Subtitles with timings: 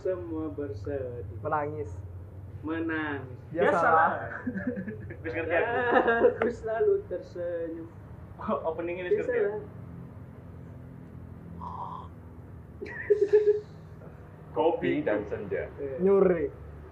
[0.00, 1.90] semua bersedih, menangis
[2.60, 3.40] menangis.
[3.50, 4.12] biasalah
[5.24, 6.48] Wis ngerti aku.
[6.48, 7.88] Selalu tersenyum.
[8.40, 9.08] Opening ini.
[9.20, 9.60] Biasalah.
[14.56, 15.68] Kopi dan senja.
[15.76, 16.48] Eh, nyuri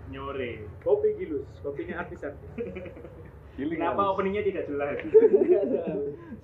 [0.09, 0.65] Nyore.
[0.81, 2.49] Kopi gilus, kopinya artis-artis.
[3.59, 5.03] Kenapa openingnya tidak jelas?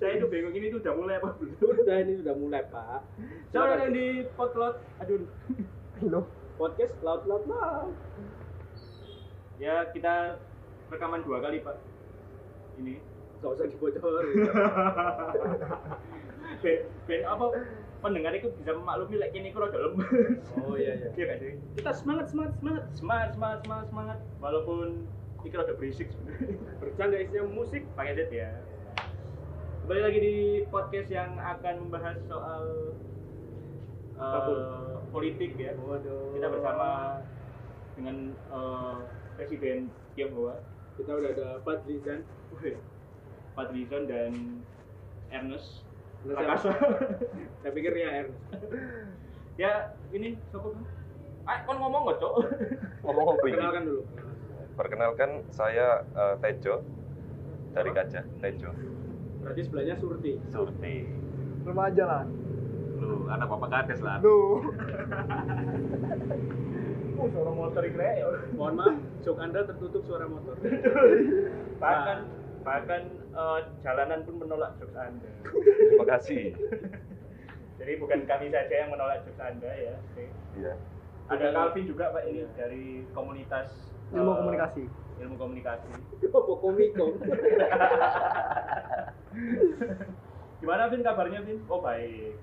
[0.03, 1.55] Saya itu bingung ini tuh udah mulai apa belum?
[1.63, 3.07] Sudah ini sudah mulai Pak.
[3.55, 5.23] Soalnya yang di potlot, aduh.
[6.03, 7.95] loh podcast laut laut laut.
[9.59, 10.39] Ya kita
[10.91, 11.79] rekaman dua kali pak.
[12.79, 12.99] Ini.
[13.43, 14.35] Gak usah dibocorin.
[16.61, 17.51] Ben, ben apa
[17.99, 19.97] pendengar itu bisa memaklumi lek kini kurang dalam.
[20.61, 21.09] Oh iya iya.
[21.17, 21.53] Iya kan sih?
[21.75, 22.83] Kita semangat semangat semangat.
[22.93, 24.17] Semangat, semangat, semangat, semangat.
[24.39, 25.09] Walaupun
[25.41, 26.09] ini rada berisik.
[26.79, 27.83] Bercanda isinya musik.
[27.97, 28.49] pakai edit ya.
[29.83, 30.35] Kembali lagi di
[30.69, 32.93] podcast yang akan membahas soal
[34.15, 34.57] Apa pun.
[35.11, 35.75] politik ya.
[35.75, 36.35] Waduh.
[36.35, 36.87] Kita bersama
[37.95, 38.97] dengan eh,
[39.35, 40.55] Presiden Tionghoa,
[40.95, 42.23] Kita udah ada Fadlizan.
[42.55, 42.79] Wih,
[43.55, 44.31] Fadlizon dan
[45.31, 45.83] Ernest
[46.23, 46.71] Ernest Rakasa.
[47.61, 48.39] Saya pikir ya Ernest.
[49.61, 49.71] ya
[50.15, 50.83] ini siapa kan?
[51.45, 52.33] Ah, kon ngomong nggak cok?
[53.05, 53.53] Ngomong kopi.
[53.53, 54.01] Kenalkan dulu.
[54.75, 56.81] Perkenalkan saya eh, Tejo
[57.71, 58.25] dari Kaca.
[58.41, 58.73] Tejo.
[59.45, 60.41] Berarti sebelahnya Surti.
[60.49, 60.95] Surti.
[61.65, 62.23] remaja lah
[63.05, 64.17] Lu anak bapak kades lah.
[64.19, 64.35] lu
[67.15, 68.27] Oh, suara motor ya.
[68.59, 70.59] Mohon maaf, jok Anda tertutup suara motor.
[71.83, 72.17] Bahkan
[72.65, 75.29] bahkan eh, jalanan pun menolak jokes Anda.
[75.45, 76.51] Terima kasih.
[77.79, 79.95] Jadi bukan kami saja yang menolak jokes Anda ya.
[80.59, 80.73] Iya.
[81.31, 83.71] Ada Calvin juga Pak ini dari komunitas
[84.13, 84.83] ilmu eh, komunikasi
[85.15, 85.87] Ilmu komunikasi.
[86.27, 87.05] Apa komiko?
[90.59, 91.63] Gimana Vin kabarnya Vin?
[91.71, 92.35] Oh baik.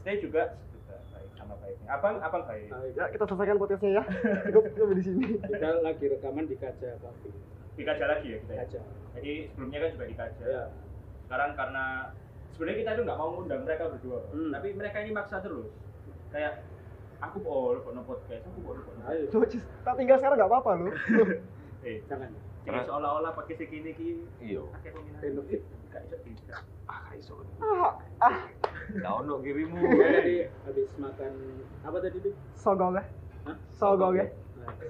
[0.00, 0.16] Ya, ya, ya.
[0.16, 1.86] Saya juga juga baik sama baiknya.
[1.92, 2.68] Abang abang baik.
[2.96, 4.02] ya kita selesaikan podcastnya ya
[4.48, 7.28] cukup cukup di sini Kita lagi rekaman di kaca kafe.
[7.76, 8.52] Dikaja lagi ya kita.
[8.52, 8.60] ya?
[8.64, 8.80] Kaca.
[9.20, 10.44] Jadi sebelumnya kan juga dikaja.
[10.44, 10.62] Ya.
[11.26, 11.84] Sekarang karena
[12.54, 14.20] sebenarnya kita itu nggak mau ngundang mereka berdua.
[14.32, 14.50] Hmm.
[14.52, 15.70] tapi mereka ini maksa terus.
[16.30, 16.64] Kayak
[17.20, 19.24] aku mau no podcast, aku mau no Ayo.
[19.28, 20.88] Coba Cis, tak tinggal sekarang nggak apa-apa lu
[21.88, 22.28] Eh, Jangan.
[22.60, 24.62] Jadi Karena- seolah-olah pakai segini ki Iya.
[25.18, 25.62] Benefit.
[25.90, 26.60] Gak iso tidak.
[26.86, 27.34] Ah, iso.
[27.58, 28.36] ah ah
[28.96, 29.78] Kau ono kirimu.
[30.16, 31.32] Tadi habis makan
[31.80, 32.34] apa tadi tuh?
[32.52, 33.04] sogong ya
[33.44, 33.56] Hah?
[33.70, 34.26] sogong ya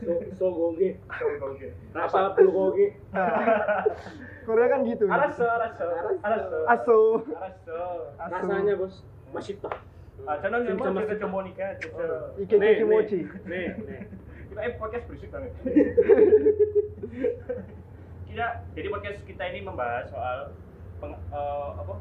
[0.03, 0.99] So, sogoge.
[1.41, 1.69] Oke.
[1.95, 3.01] Rasa bulgoge.
[3.15, 3.87] Nah,
[4.43, 5.85] Korea kan gitu Araso, araso,
[6.21, 6.59] araso.
[6.67, 6.99] aso
[7.31, 7.79] Araso.
[8.19, 9.01] aso Rasanya bos
[9.31, 9.73] masih tah.
[10.23, 11.15] Ah, jangan jaga Sita.
[11.17, 12.09] Jamonika, jaga.
[12.37, 14.01] Ike Nih, Ike Mochi Nih, nih.
[14.51, 15.55] Kita eh podcast berisik banget.
[18.31, 20.51] kita jadi podcast kita ini membahas soal
[20.99, 21.95] peng, eh, apa?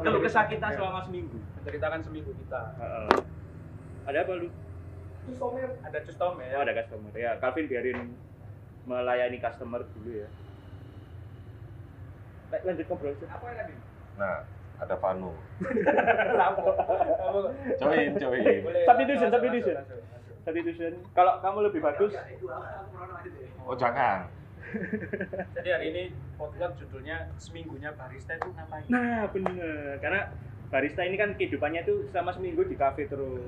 [0.00, 1.36] Keluh kesah kita selama seminggu.
[1.60, 2.80] Menceritakan seminggu kita.
[2.80, 3.12] Heeh.
[4.08, 4.48] Ada apa lu?
[5.28, 5.68] Customer.
[5.84, 6.48] Ada customer.
[6.56, 7.12] Oh, ada customer.
[7.12, 8.16] Ya, Calvin biarin
[8.88, 10.28] melayani customer dulu ya.
[12.48, 13.12] Baik, lanjut ngobrol.
[13.28, 13.74] Apa yang tadi?
[14.16, 14.48] Nah,
[14.80, 15.32] ada Vanu.
[17.80, 18.44] Join, join.
[18.84, 19.76] Substitution, substitution.
[20.44, 20.92] Substitution.
[21.12, 22.12] Kalau kamu lebih bagus,
[23.64, 24.28] Oh, jangan.
[25.54, 26.02] Jadi hari ini
[26.34, 28.84] podcast judulnya seminggunya barista itu ngapain?
[28.86, 29.96] Nah, bener.
[29.98, 30.28] Karena
[30.68, 33.40] barista ini kan kehidupannya itu selama seminggu di kafe terus.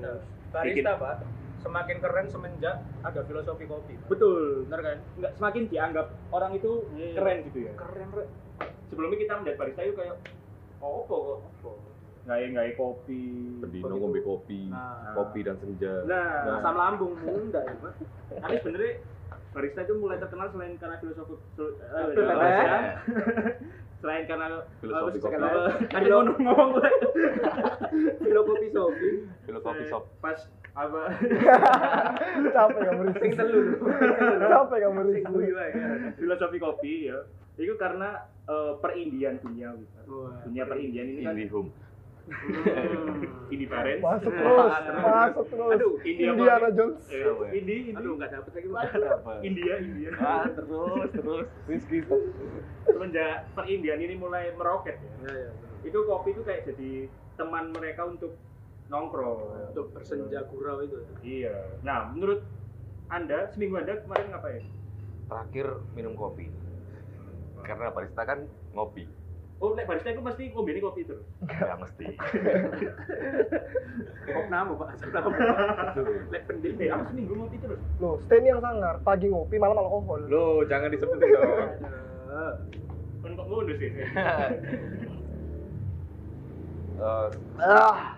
[0.47, 1.27] barista pak
[1.59, 4.63] semakin keren semenjak ada filosofi kopi Betul.
[4.63, 7.19] benar kan Nggak semakin dianggap orang itu Iya.
[7.19, 7.73] keren gitu ya.
[7.75, 8.27] keren keren
[8.87, 10.15] Sebelumnya kita menjadi barista itu kayak
[10.79, 11.37] oh apa kok?
[12.27, 13.23] Nggak nggak kopi.
[13.63, 15.15] Bendino ngombe kopi, Nah.
[15.15, 16.03] kopi dan senja.
[16.03, 17.93] Nah, asam lambung enggak ya pak
[18.27, 18.91] tapi sebenarnya
[19.55, 22.13] barista itu mulai terkenal selain karena filosofi eh.
[22.13, 22.87] Pak.
[24.03, 24.45] selain karena
[24.77, 25.35] Filosofi eh, kopi.
[25.93, 26.93] kan ngomong ngomong mulai
[28.21, 29.09] filosofi sopi
[29.47, 30.03] Filosofi shop.
[30.21, 30.37] pas
[30.77, 31.09] apa
[32.53, 33.65] capek kamu sing risih telur
[34.45, 35.23] capek kamu sing
[35.57, 35.71] ae
[36.13, 37.17] filosofi kopi ya
[37.57, 40.29] itu karena eh, perindian dunia gitu.
[40.45, 41.73] Dunia perindian ini kan Indihome.
[42.27, 43.23] Hmm.
[43.47, 46.67] ini Barents masuk terus masuk terus Aduh, India Indiana.
[46.69, 47.23] Jones eh,
[47.55, 48.67] ini ini aduh nggak dapet lagi
[48.99, 49.31] Apa?
[49.39, 51.47] India India Ah, terus, terus.
[51.65, 52.03] Rizky.
[52.83, 55.51] semenjak perindian ini mulai meroket ya ya ya
[55.83, 58.35] itu kopi itu kayak jadi teman mereka untuk
[58.87, 61.79] nongkrong untuk bersenja gurau itu Iya.
[61.79, 62.43] Nah, menurut
[63.07, 64.63] Anda seminggu Anda kemarin ngapain?
[65.27, 66.51] Terakhir minum kopi.
[67.61, 69.07] Karena barista kan ngopi.
[69.57, 71.25] Oh, nek barista itu pasti ngombe kopi terus.
[71.49, 72.13] Ya mesti.
[74.27, 75.01] kok nama pak
[76.29, 77.79] lek pendek Eh, aku seminggu ngopi terus.
[77.97, 81.79] loh Sten yang sangar pagi ngopi malam alkohol Lo jangan disebutin dong.
[83.23, 83.89] Kan kok ngono sih?
[86.97, 87.27] Eh,
[87.61, 88.17] ah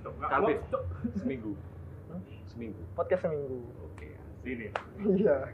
[0.00, 0.14] Cok.
[1.14, 1.52] seminggu.
[2.48, 2.80] seminggu.
[2.96, 3.60] Podcast seminggu.
[3.84, 4.16] Oke.
[4.40, 4.72] Sini.
[5.04, 5.52] Iya.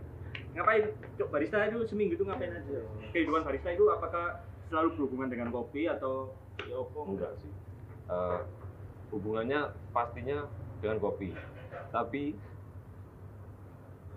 [0.54, 0.82] Ngapain?
[1.18, 2.78] Cok barista itu seminggu itu ngapain aja?
[3.10, 6.32] Kehidupan barista itu apakah selalu berhubungan dengan kopi atau
[6.64, 7.00] ya apa?
[7.08, 7.52] Enggak sih.
[8.04, 8.40] Eh,
[9.12, 10.48] hubungannya pastinya
[10.82, 11.32] dengan kopi,
[11.94, 12.36] tapi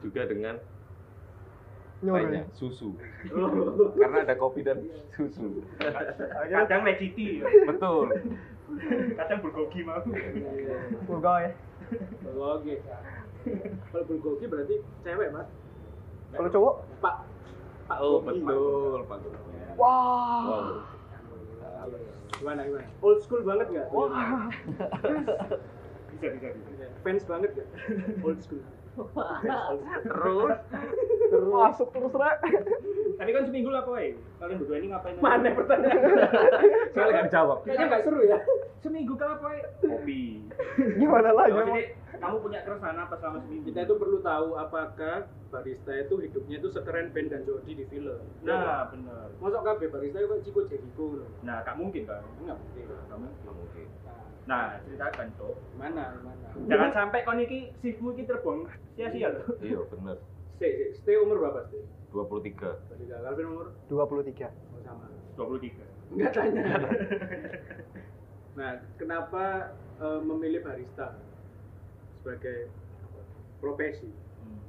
[0.04, 0.60] juga dengan
[2.04, 2.94] lainnya susu.
[4.00, 4.86] Karena ada kopi dan
[5.16, 5.66] susu.
[6.52, 8.14] Kadang legiti, Betul.
[9.16, 10.04] kadang bulgogi mau.
[11.08, 11.56] Pegawai.
[12.36, 12.76] Oke.
[13.96, 14.76] Kalau bulgogi berarti
[15.08, 15.48] cewek, Mas.
[16.36, 16.76] Kalau cowok?
[17.00, 17.16] Pak.
[17.88, 19.18] Pak Oh betul, Pak.
[19.80, 20.44] Wah.
[20.44, 20.84] Wow.
[22.38, 22.88] Gimana gimana?
[23.00, 23.88] Old school banget nggak?
[23.96, 24.52] Wah.
[26.12, 26.86] Bisa bisa bisa.
[27.02, 27.70] Fans banget nggak?
[28.26, 28.62] Old school.
[28.98, 30.58] Terus
[31.28, 32.38] Terus masuk terus rek.
[33.18, 34.06] Tapi kan seminggu lah kowe.
[34.40, 35.16] Kalian berdua ini ngapain?
[35.20, 36.00] Mana pertanyaan?
[36.96, 37.58] saya nggak dijawab.
[37.66, 38.40] Kayaknya nggak seru ya.
[38.80, 40.48] Seminggu kan kowe kopi.
[40.78, 41.52] Gimana lagi?
[41.58, 41.82] Jadi
[42.18, 43.66] kamu punya keresahan apa selama seminggu?
[43.70, 48.22] Kita itu perlu tahu apakah barista itu hidupnya itu sekeren Ben dan Jody di film.
[48.46, 49.28] Nah, benar.
[49.44, 51.30] Masuk kabeh barista itu kayak Ciko Jericho loh.
[51.44, 52.24] Nah, gak mungkin kan?
[52.40, 52.84] Enggak mungkin.
[52.88, 53.42] Gak mungkin.
[53.44, 53.88] Nggak mungkin.
[54.06, 55.56] Nah, ceritakan cok.
[55.76, 56.48] Mana mana?
[56.66, 58.66] Jangan sampai kon iki shiftmu iki terbuang
[58.96, 59.46] sia-sia loh.
[59.60, 60.18] Iya bener.
[60.58, 61.84] Stay, stay, stay umur berapa stay?
[62.10, 62.56] 23
[62.88, 64.48] Tadi Calvin umur 23.
[64.48, 65.06] oh, sama.
[65.36, 66.16] 23.
[66.16, 66.64] Enggak tanya.
[68.58, 69.44] nah, kenapa
[70.00, 71.20] eh, memilih barista
[72.18, 72.72] sebagai
[73.60, 74.62] profesi Hmm.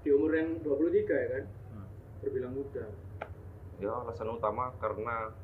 [0.00, 1.44] di umur yang 23 ya kan?
[1.74, 1.86] Hmm.
[2.22, 2.86] Terbilang muda.
[3.82, 5.34] ya alasan utama karena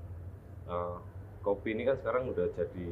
[0.65, 0.97] eh,
[1.41, 2.87] kopi ini kan sekarang udah jadi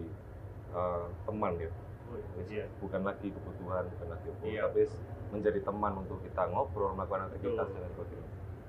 [0.72, 1.70] eh, teman ya
[2.08, 2.64] Oh, Ini iya.
[2.80, 4.60] bukan lagi kebutuhan bukan lagi apa, Iya.
[4.64, 4.80] tapi
[5.28, 8.28] menjadi teman untuk kita ngobrol melakukan aktivitas dan sebagainya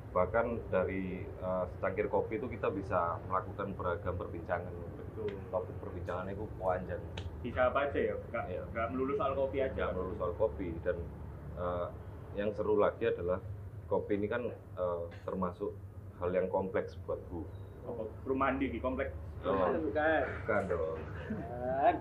[0.10, 5.31] bahkan dari eh, secangkir kopi itu kita bisa melakukan beragam perbincangan Betul.
[5.48, 7.00] topik perbincangannya itu panjang
[7.40, 8.16] Bisa apa aja ya?
[8.28, 8.64] Gak, Iya.
[8.75, 9.72] gak melulu soal kopi aja.
[9.72, 10.98] nggak melulu soal kopi dan
[11.56, 11.88] eh,
[12.36, 13.40] yang seru lagi adalah
[13.88, 15.72] kopi ini kan eh, termasuk
[16.20, 17.48] hal yang kompleks buatku
[17.89, 19.13] Apa, Perumahan di kompleks.
[19.41, 19.56] Oh.
[19.56, 20.24] Bukan.
[20.44, 21.00] bukan dong
[21.30, 21.94] Bukan.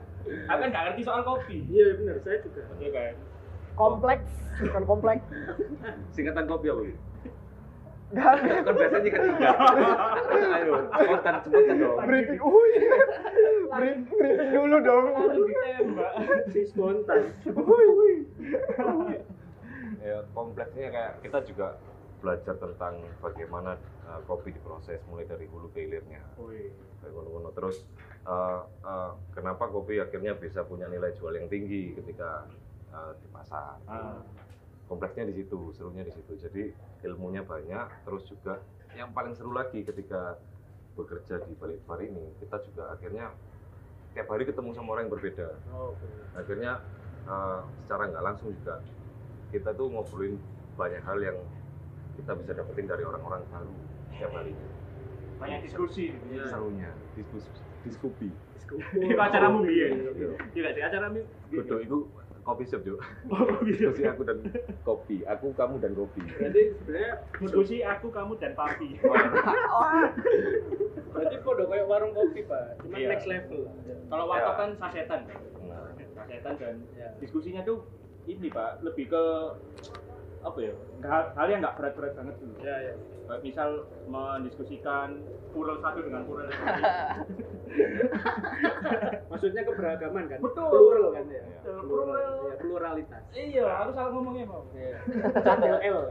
[0.49, 1.63] Aku kan gak ngerti soal kopi.
[1.69, 2.63] Iya benar, saya juga.
[2.81, 3.15] Iya kan?
[3.79, 5.25] Kompleks, bukan kompleks.
[6.17, 6.95] singkatan kopi apa Bu?
[8.09, 9.51] Gak kan biasanya kan tiga
[10.57, 12.71] ayo spontan spontan dong Briefing, uy.
[13.69, 15.05] Briefing, dulu dong.
[15.37, 16.13] Ditembak.
[16.49, 17.21] Si spontan.
[17.53, 18.15] Uy.
[20.01, 21.77] ya kompleksnya kayak kita juga
[22.19, 26.23] belajar tentang bagaimana uh, kopi diproses mulai dari hulu ke hilirnya.
[27.55, 27.87] Terus
[28.27, 32.47] uh, uh, kenapa kopi akhirnya bisa punya nilai jual yang tinggi ketika
[32.91, 34.19] uh, di pasar Ah.
[34.91, 36.33] kompleksnya di situ serunya di situ.
[36.39, 36.63] Jadi
[37.07, 38.59] ilmunya banyak terus juga
[38.97, 40.41] yang paling seru lagi ketika
[40.99, 43.31] bekerja di balik bar ini kita juga akhirnya
[44.17, 45.49] tiap hari ketemu sama orang yang berbeda.
[45.71, 45.95] Oh,
[46.35, 46.83] akhirnya
[47.31, 48.83] uh, secara nggak langsung juga
[49.55, 50.35] kita tuh ngobrolin
[50.75, 51.39] banyak hal yang
[52.19, 53.73] kita bisa dapetin dari orang-orang baru
[54.11, 54.67] setiap harinya
[55.39, 56.11] Banyak diskusi.
[56.29, 56.45] Iya.
[56.47, 57.47] serunya diskus
[57.81, 58.29] diskupi
[58.93, 59.63] Itu acaramu.
[59.65, 59.95] Iya.
[60.51, 61.23] Tidak sih acaramu.
[61.49, 61.99] Bodoh itu
[62.43, 63.89] kopi shop juga Oh, gitu.
[63.89, 64.39] diskusi aku dan
[64.83, 68.89] kopi aku kamu dan kopi Berarti sebenarnya Diskusi aku, kamu dan papi.
[71.09, 72.65] berarti kode kayak warung kopi, Pak.
[72.81, 73.09] Cuma Iya.
[73.09, 73.61] next level.
[74.09, 75.21] Kalau warteg kan sasetan.
[75.63, 77.09] nah, Sasetan dan Ya.
[77.19, 77.85] diskusinya tuh
[78.25, 79.23] ini Pak, lebih ke
[80.39, 80.73] apa ya?
[81.03, 82.49] Hal, hal yang nggak berat-berat banget tuh.
[82.61, 82.95] Ya, ya.
[83.39, 83.69] Misal
[84.07, 85.21] mendiskusikan
[85.53, 86.49] purel satu dengan lain.
[89.29, 90.39] Maksudnya keberagaman kan?
[90.41, 90.69] Betul.
[90.69, 91.43] Plural kan ya.
[91.45, 92.07] Betul, Plural.
[92.09, 92.33] plural.
[92.41, 93.23] Ya, pluralitas.
[93.31, 94.65] iya, aku salah ngomongnya mau.
[94.73, 94.99] Iya.
[95.39, 95.99] Cadel L.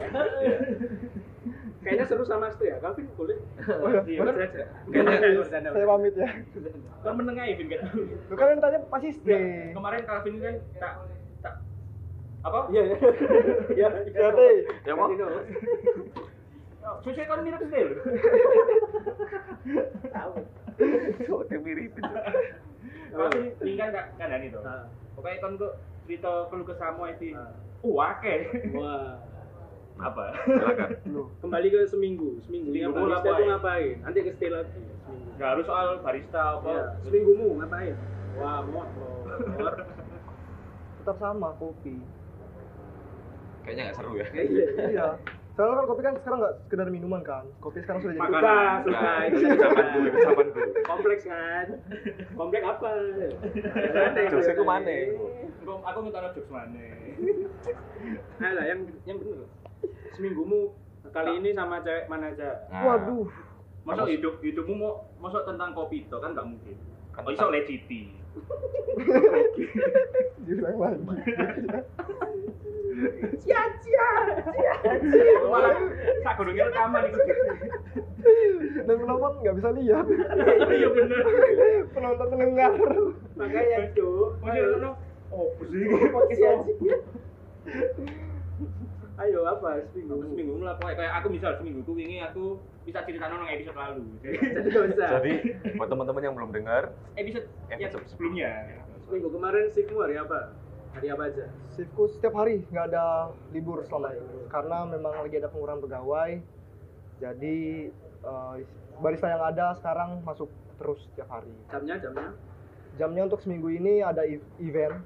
[1.78, 2.78] Kayaknya seru sama Stu ya.
[2.78, 3.38] Calvin boleh.
[4.04, 4.46] Iya, Boleh bener.
[4.46, 4.64] aja.
[4.86, 5.70] Kayaknya- Bercanda.
[5.72, 6.30] Saya pamit ya.
[7.00, 7.80] Kan menengah ya, Vin, kan?
[8.28, 9.72] Lu kan yang tanya pasti Ya, stay.
[9.72, 10.94] kemarin Calvin kan tak
[12.48, 12.62] apa?
[12.72, 12.98] Iya, iya.
[13.78, 14.56] Iya, Ya, Teh.
[14.88, 15.12] ya mau
[17.04, 17.84] Susu kan mirip sih.
[20.16, 20.34] Tahu.
[21.48, 22.02] kayak mirip itu
[23.12, 24.64] Tapi tinggal kan kan ini tuh.
[24.64, 24.88] Ah.
[25.18, 25.74] Pokoknya kon kok
[26.08, 27.36] cerita keluh kesamu itu.
[27.36, 27.52] Ah.
[27.84, 28.40] Wah, akeh.
[28.72, 29.20] Wah.
[29.98, 30.26] Apa?
[30.46, 30.90] silakan.
[31.42, 32.38] Kembali ke seminggu.
[32.46, 33.50] Seminggu barista apa itu ya?
[33.58, 33.96] ngapain?
[34.06, 34.82] Nanti ke stay lagi.
[35.04, 35.30] Seminggu.
[35.36, 36.70] Enggak harus soal barista apa.
[36.70, 37.96] Ya, seminggumu ngapain?
[38.38, 39.34] Wah, motor.
[41.02, 41.98] Tetap sama kopi.
[43.68, 44.66] Kayaknya nggak seru ya Iya.
[44.88, 45.08] Iya.
[45.54, 47.44] Soalnya kan kopi kan sekarang nggak sekedar minuman kan.
[47.58, 48.80] Kopi sekarang sudah jadi Makanan.
[48.88, 51.68] Nah, Itu itu zamanku itu zamanku kompleks kan?
[52.32, 52.90] Kompleks apa?
[54.30, 54.94] Jokesnya ku mana?
[55.84, 56.86] Aku minta jokes mana.
[58.38, 59.50] Nah, lah yang yang bener.
[60.14, 60.78] Seminggumu
[61.10, 62.50] kali ini sama cewek mana aja?
[62.70, 63.26] Nah, Waduh.
[63.82, 66.78] Masuk hidup hidupmu mau masuk tentang kopi itu kan nggak mungkin.
[67.12, 68.14] Kan Oh, iso legiti.
[70.46, 71.02] diulang lagi
[75.48, 75.74] Malah
[76.26, 77.20] sak gunungnya rekaman iku.
[78.88, 80.06] dan penonton nggak bisa lihat.
[80.68, 81.22] Iya bener.
[81.94, 82.72] penonton mendengar.
[83.38, 84.30] Makanya cuk.
[84.42, 84.92] Mesti ono
[85.32, 85.92] oh pusing.
[86.12, 86.96] podcast aja
[89.18, 89.82] ayo apa?
[89.92, 90.22] Seminggu.
[90.22, 94.06] Seminggu lah pokoknya kayak aku misal seminggu ku wingi aku bisa cerita nang episode lalu.
[94.22, 95.10] Jadi, jadi gak usah.
[95.20, 95.32] Jadi
[95.76, 96.84] buat teman-teman yang belum dengar,
[97.18, 98.52] episode yang Episode sebelumnya.
[99.08, 100.52] seminggu kemarin shiftmu hari apa
[100.94, 103.06] hari apa aja shiftku setiap hari nggak ada
[103.52, 106.32] libur selama ini karena memang lagi ada pengurangan pegawai
[107.18, 107.58] jadi
[108.24, 108.54] eh,
[108.98, 112.28] barista yang ada sekarang masuk terus setiap hari jamnya jamnya
[112.96, 114.26] jamnya untuk seminggu ini ada
[114.58, 115.02] event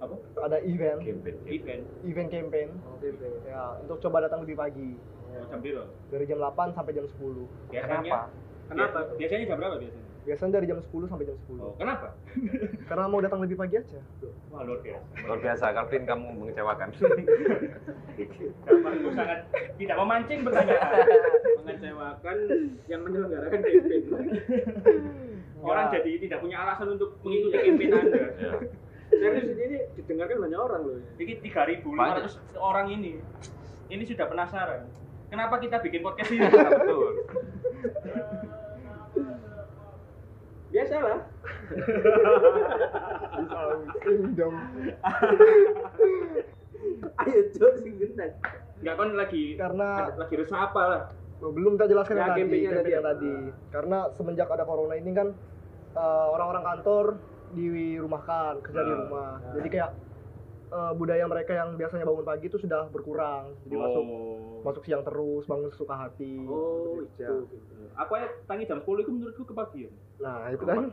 [0.00, 0.16] Apa?
[0.42, 1.36] ada event campaign.
[1.46, 1.82] Event.
[2.02, 2.68] event campaign
[3.46, 4.90] ya untuk coba datang lebih pagi
[5.30, 5.86] Oh, jam piro?
[6.10, 8.26] dari jam 8 sampai jam 10 Biasanya.
[8.66, 8.98] Kenapa?
[9.14, 10.09] Biasanya jam berapa biasanya?
[10.20, 12.12] Biasanya dari jam 10 sampai jam 10 Oh, kenapa?
[12.88, 13.98] karena mau datang lebih pagi aja
[14.50, 15.06] Wah, luar biasa.
[15.24, 16.88] Luar biasa, Calvin kamu mengecewakan.
[18.60, 19.38] Gambarku sangat
[19.76, 20.90] tidak memancing pertanyaan.
[21.56, 22.36] mengecewakan
[22.86, 24.02] yang menyelenggarakan campaign
[25.60, 25.90] Orang Ya.
[25.94, 28.18] jadi tidak punya alasan untuk mengikuti campaign Anda.
[28.34, 28.50] ya.
[29.10, 33.12] serius ini didengarkan banyak orang loh Ini 3.500 orang ini.
[33.86, 34.80] Ini sudah penasaran.
[35.28, 36.42] Kenapa kita bikin podcast ini?
[40.70, 40.78] Betul.
[40.78, 41.18] biasalah
[44.00, 44.54] Kingdom
[47.20, 48.30] ayo cuk sing genah
[48.80, 51.02] Enggak kan lagi Karena- lagi resah apa lah.
[51.42, 53.12] Belum kita jelaskan Ya, yang tadi, tadi yang apa?
[53.12, 53.32] tadi.
[53.68, 55.28] Karena semenjak ada corona ini kan
[55.90, 57.04] eh, orang-orang kantor
[57.52, 58.98] dirumahkan, kerja di Nah.
[59.04, 59.30] rumah.
[59.52, 59.90] Jadi kayak
[60.70, 63.52] eh, budaya mereka yang biasanya bangun pagi itu sudah berkurang.
[63.64, 63.80] Jadi Oh.
[63.82, 64.04] masuk
[64.84, 66.44] siang terus, bangun sesuka hati.
[66.48, 67.26] oh bekerja.
[67.26, 67.56] itu
[67.96, 69.92] Aku ya tangi jam 10 itu menurutku kepagian.
[70.20, 70.88] Nah, itu kan.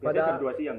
[0.00, 0.78] Pada- jam 2 siang.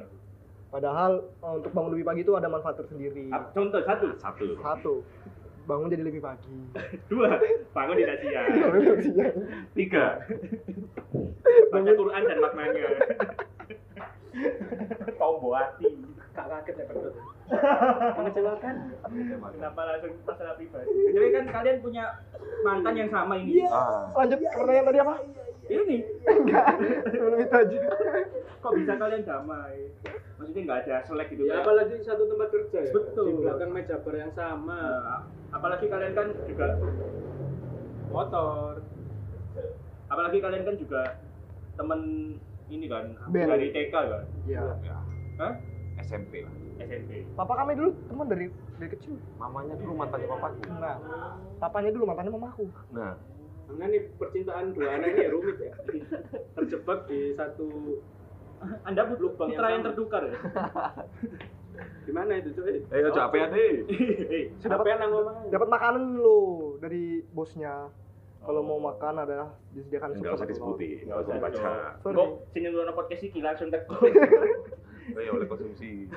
[0.71, 3.27] Padahal eh, untuk bangun lebih pagi itu ada manfaat tersendiri.
[3.51, 4.47] Contoh satu, Satu.
[4.63, 4.93] Satu,
[5.67, 6.55] bangun jadi lebih pagi.
[7.11, 7.35] dua,
[7.75, 8.47] bangun tidak siang.
[8.55, 9.35] Bangun siang.
[9.75, 10.05] Tiga.
[11.71, 12.87] Baca Quran dan maknanya.
[15.19, 15.91] Tombo hati.
[16.31, 16.95] Gak kaget ya Pak
[18.17, 18.75] mengecewakan
[19.51, 20.87] Kenapa langsung masalah pribadi?
[21.11, 22.05] Jadi kan kalian punya
[22.61, 23.67] mantan yang sama ini.
[23.67, 24.07] Ah.
[24.15, 25.15] Lanjut pertanyaan tadi apa?
[25.67, 26.65] Ini Enggak,
[27.11, 27.79] belum itu aja.
[28.57, 29.75] kok bisa kalian damai?
[30.35, 33.25] Maksudnya nggak ada selek gitu ya apalagi satu tempat kerja ya Betul.
[33.25, 35.21] di belakang meja bar yang sama Nah,
[35.51, 36.67] apalagi kalian kan juga
[38.07, 38.81] motor
[40.07, 41.01] apalagi kalian kan juga
[41.73, 42.01] temen
[42.67, 43.47] ini kan Ben.
[43.47, 44.61] dari TK kan Iya.
[44.81, 44.97] Ya.
[45.37, 45.53] Hah?
[46.01, 46.53] SMP lah.
[46.79, 49.13] SMP Papa kami dulu teman dari dari kecil.
[49.35, 50.61] Mamanya dulu mantannya papaku.
[50.73, 50.95] Nah,
[51.57, 52.65] papanya dulu mantannya mamaku.
[52.89, 53.13] Nah,
[53.65, 55.73] karena nih percintaan dua anak ini ya rumit ya
[56.53, 57.67] terjebak di satu
[58.83, 59.87] anda Lubang yang putra yang sama.
[59.87, 60.35] tertukar ya
[62.05, 63.73] gimana itu cuy ayo capek deh.
[64.33, 66.37] Eh, Sudah apa yang ngomong Dapat makanan dulu
[66.77, 67.89] dari bosnya.
[68.41, 71.71] Kalau mau makan ada disediakan Enggak usah satu- disebutin, Nggak enggak usah usah baca.
[72.01, 72.15] Sorry.
[72.17, 73.85] kok sini dulu podcast iki langsung tek
[75.11, 76.07] Oh ya oleh konsumsi.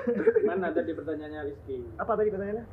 [0.43, 2.67] mana tadi pertanyaannya Rizky Apa tadi pertanyaannya?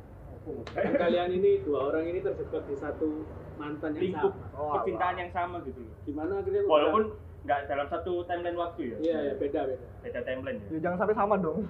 [0.68, 3.22] Kan kalian ini dua orang ini terjebak di satu
[3.54, 7.02] mantan yang lingkup sama Oh, percintaan yang sama gitu loh gimana akhirnya walaupun
[7.42, 10.98] nggak dalam satu timeline waktu ya iya ya beda beda beda timeline ya Ya, jangan
[11.00, 11.62] sampai sama dong.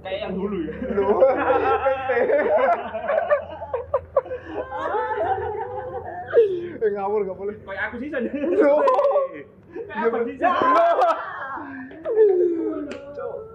[0.00, 1.18] kayak yang dulu ya Loh.
[6.78, 7.54] eh ngawur gak boleh.
[7.60, 8.82] kayak aku sih sana Loh.
[9.88, 10.54] kayak apa sih San?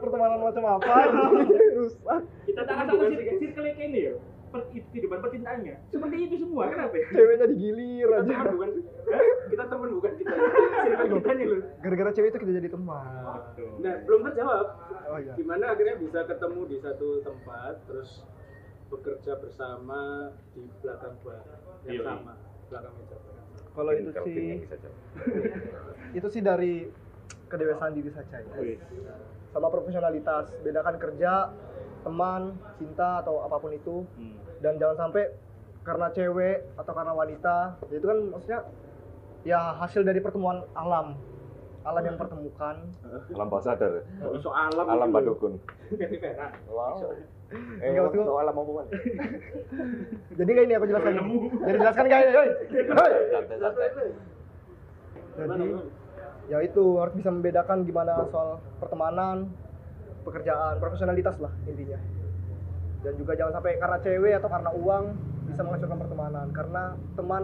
[0.04, 0.96] Pertemanan macam apa?
[1.80, 2.20] Rusak.
[2.44, 3.08] kita tak ada satu
[3.40, 4.14] circle kayak ini ya
[4.52, 8.30] per- kehidupan percintaannya seperti itu semua kenapa ya Ceweknya digilir kita aja.
[8.30, 8.70] teman bukan
[9.10, 9.24] Hah?
[9.50, 10.34] kita teman bukan kita
[10.86, 13.06] circle kita nih lu Gara-gara cewek itu kita jadi teman.
[13.80, 14.68] nah belum terjawab
[15.06, 15.34] Oh iya.
[15.34, 18.10] gimana akhirnya bisa ketemu di satu tempat terus
[18.88, 20.02] bekerja bersama
[20.54, 21.42] di belakang bar
[21.82, 22.04] yang Iya.
[22.06, 22.34] sama
[22.70, 23.42] belakang meja sama.
[23.74, 25.00] Kalau itu sih yang bisa jawab.
[26.20, 26.74] itu sih dari
[27.48, 28.78] kedewasaan diri saja ya.
[29.54, 31.54] Sama profesionalitas bedakan kerja
[32.02, 32.42] teman
[32.76, 34.36] cinta atau apa pun itu Hmm.
[34.60, 35.32] dan jangan sampai
[35.82, 37.56] karena cewek atau karena wanita
[37.86, 38.60] ya itu kan maksudnya
[39.44, 41.16] ya hasil dari pertemuan alam
[41.82, 42.76] alam yang pertemukan
[43.30, 44.04] Alam bawah sadar.
[44.34, 45.16] iso alam Alam gitu.
[45.36, 45.54] badukun.
[46.66, 47.12] Wow.
[47.52, 48.86] Eh, Enggak, maksudku- untuk alam omongan.
[50.40, 51.12] jadi kayak ini aku jelaskan
[51.62, 52.46] jadi jelaskan santai.
[55.36, 56.03] Gimana, jadi?
[56.46, 59.48] Ya itu harus bisa membedakan gimana soal pertemanan
[60.22, 62.00] pekerjaan profesionalitas lah intinya
[63.00, 65.04] dan juga jangan sampai karena cewek atau karena uang
[65.46, 66.84] bisa menghancurkan pertemanan karena
[67.14, 67.44] teman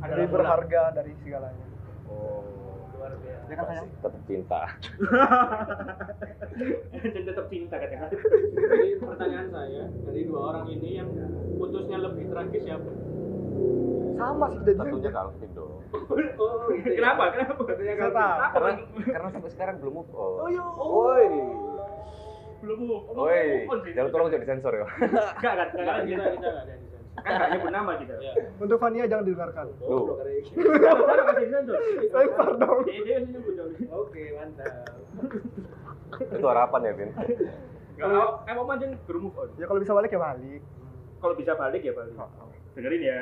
[0.00, 1.66] Adalah lebih berharga dari segalanya
[2.04, 2.44] Oh.
[2.94, 3.88] luar biasa Ya kan sayang?
[3.94, 4.60] tetap cinta
[7.04, 8.08] Dan tetap cinta katanya.
[8.70, 11.08] jadi pertanyaan saya dari dua orang ini yang
[11.56, 12.90] putusnya lebih tragis siapa
[14.14, 14.84] Sama sih kejadian.
[14.86, 15.70] tentunya Calvin dong
[16.34, 16.96] oh gitu ya.
[16.96, 17.22] Kenapa?
[17.30, 17.52] Kenapa?
[17.60, 18.14] Calvin.
[18.14, 18.52] tahu.
[18.54, 18.70] karena
[19.04, 20.64] karena sampai sekarang belum move on Oh iya.
[20.64, 21.26] Woi,
[22.60, 23.78] Belum move on.
[23.82, 23.92] sih.
[23.92, 24.86] jangan tolong jangan disensor ya.
[24.86, 26.74] Enggak, enggak, enggak, Enggak, kita kita kita nggak ada
[27.14, 28.14] kan enggak nyebut nama kita.
[28.18, 29.64] ya Untuk Fania jangan didengarkan.
[29.70, 30.18] Yang-
[30.74, 31.74] Jangan kasih sensor.
[32.58, 32.80] Dong.
[33.24, 33.70] Nyebut dong.
[33.92, 34.72] oke mantap
[36.14, 37.10] Itu harapan ya, Vin.
[37.94, 39.48] Kalau emang aja belum move on.
[39.54, 40.62] Ya kalau bisa balik ya balik.
[41.16, 42.14] Kalau bisa balik ya balik.
[42.74, 43.18] Dengerin ya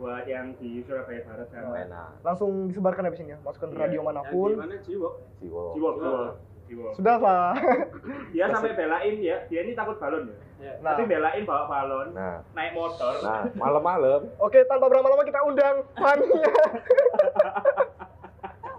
[0.00, 1.76] buat yang di Surabaya Barat sana.
[1.76, 2.08] Enak.
[2.22, 3.38] Langsung disebarkan habis ini ya.
[3.38, 3.82] Masukkan ke Iya.
[3.82, 4.50] radio yang mana pun.
[4.50, 5.62] gimana jiwo Jiwo.
[5.70, 6.20] Jiwo, jiwo,
[6.66, 6.86] jiwo.
[6.96, 7.52] Sudah Pak.
[8.32, 10.36] Dia sampai belain ya, dia ini takut balon ya.
[10.58, 10.92] ya Nah.
[10.94, 13.12] Tapi belain bawa balon, Nah, naik motor.
[13.20, 16.48] nah malam-malam Oke, tanpa berlama-lama kita undang Fania.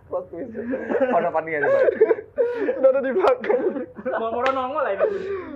[0.04, 0.52] plot twist.
[1.08, 1.80] Mana Fania coba?
[2.52, 3.62] Sudah ada di belakang.
[4.12, 5.08] Mau moro nongol lah ini.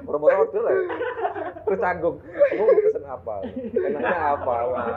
[0.02, 0.76] Murah-murah order lah.
[1.62, 2.16] Terus canggung.
[2.24, 3.36] Kamu mau pesen apa?
[3.76, 4.56] Enaknya apa?
[4.66, 4.88] Wah.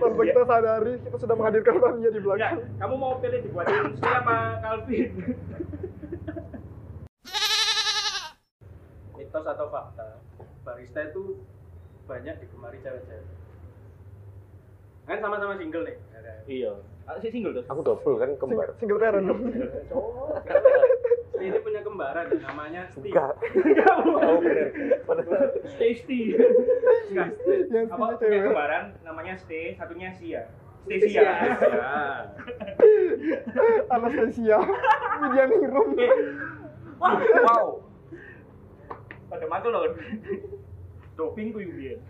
[0.00, 2.56] Tanpa kita sadari, kita sudah menghadirkan Fania di Ya, belakang.
[2.80, 5.10] kamu mau pilih dibuatin stay apa Calvin?
[9.12, 10.06] mitos atau fakta
[10.64, 11.38] barista itu
[12.04, 13.28] banyak digemari cewek-cewek
[15.04, 16.34] kan sama-sama single nih ya?
[16.46, 16.72] Iya.
[17.18, 17.64] Si single tuh.
[17.66, 18.70] Aku double kan kembar.
[18.78, 19.26] Single parent.
[21.38, 23.32] ini punya kembaran namanya Steve Enggak.
[24.02, 24.68] Oh bener.
[25.06, 26.34] Padahal Tasty.
[27.14, 30.50] Yang Apa punya kembaran namanya Stay, satunya Sia.
[30.84, 31.22] Stay Sia.
[31.54, 31.70] Sia.
[31.70, 31.90] Ya.
[33.94, 34.58] Anastasia.
[35.20, 35.88] Hirum.
[35.96, 36.12] Eh,
[37.00, 37.66] Wah, wow.
[39.30, 39.86] pada mantul loh.
[41.14, 42.00] Doping ku Yubian.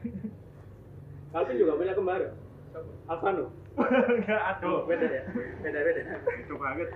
[1.30, 2.34] Calvin juga punya kembar
[3.06, 4.90] Alvano Enggak oh aduh.
[4.90, 5.22] beda ya
[5.62, 6.00] beda beda
[6.42, 6.88] Itu banget.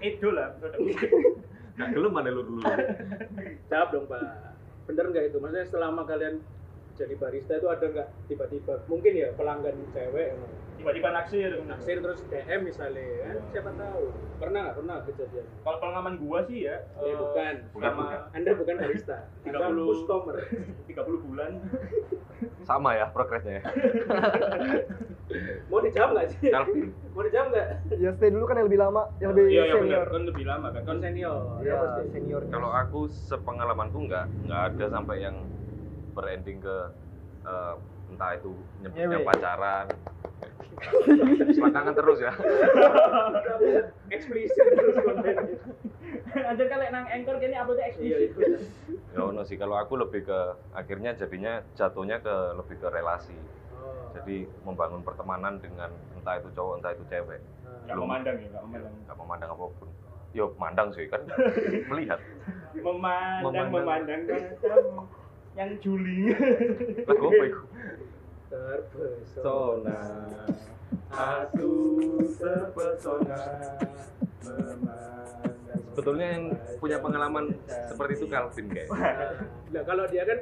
[0.00, 0.56] Itu lah.
[1.72, 2.60] Nah, dulu mana lu dulu?
[3.72, 4.20] jawab dong pak
[4.84, 6.42] bener nggak itu maksudnya selama kalian
[6.94, 8.08] jadi barista itu ada nggak?
[8.26, 8.74] Tiba-tiba.
[8.84, 10.36] Mungkin ya pelanggan cewek
[10.72, 11.50] Tiba-tiba naksir.
[11.62, 14.04] naksir terus DM misalnya kan siapa tahu.
[14.36, 15.46] Pernah nggak pernah kejadian.
[15.62, 18.20] Kalau pengalaman gua sih ya, Eh, eh, bukan, bukan, bukan.
[18.34, 19.16] anda bukan barista.
[19.46, 19.86] Anda 30.
[19.86, 20.36] customer
[20.84, 21.52] 30 bulan.
[22.68, 23.62] Sama ya progresnya ya.
[25.68, 26.50] mau dijawab nggak sih?
[27.14, 27.66] Mau dijawab nggak?
[27.94, 30.06] Ya stay dulu kan yang lebih lama, yang lebih Iya, iya senior.
[30.08, 30.82] Kan lebih lama kan.
[30.82, 31.40] kan senior.
[31.60, 32.42] Iya, ya pasti senior.
[32.48, 35.36] Kalau aku sepengalamanku nggak nggak ada sampai yang
[36.12, 36.76] berending ke
[37.42, 37.74] eh,
[38.08, 39.26] entah itu nyebutnya Ngewe.
[39.26, 39.86] pacaran.
[41.54, 42.32] Belakangan terus ya.
[44.14, 45.56] eksplisit terus kontennya
[46.32, 48.60] Anjir kalau nang anchor kayaknya uploadnya iya eksplisit.
[49.12, 50.38] Ya ono sih kalau aku lebih ke
[50.72, 53.36] akhirnya jadinya jatuhnya ke lebih ke relasi.
[53.70, 54.10] oh.
[54.12, 57.40] Jadi membangun pertemanan dengan entah itu cowok entah itu cewek.
[57.84, 58.94] Enggak memandang ya, enggak memandang.
[59.04, 59.88] Nggak memandang apa pun.
[60.32, 61.20] Yo mandang sih kan
[61.92, 62.20] melihat.
[62.74, 63.68] Memandang, Memandang.
[63.70, 64.20] memandang
[64.58, 65.02] kamu
[65.52, 66.32] yang Juli.
[67.08, 67.60] Lagu apa itu?
[68.52, 70.00] terpesona
[71.08, 71.72] aku
[72.36, 73.40] terpesona
[75.92, 76.44] Sebetulnya yang
[76.80, 78.88] punya pengalaman seperti itu Calvin kayak.
[79.72, 80.38] nah kalau dia kan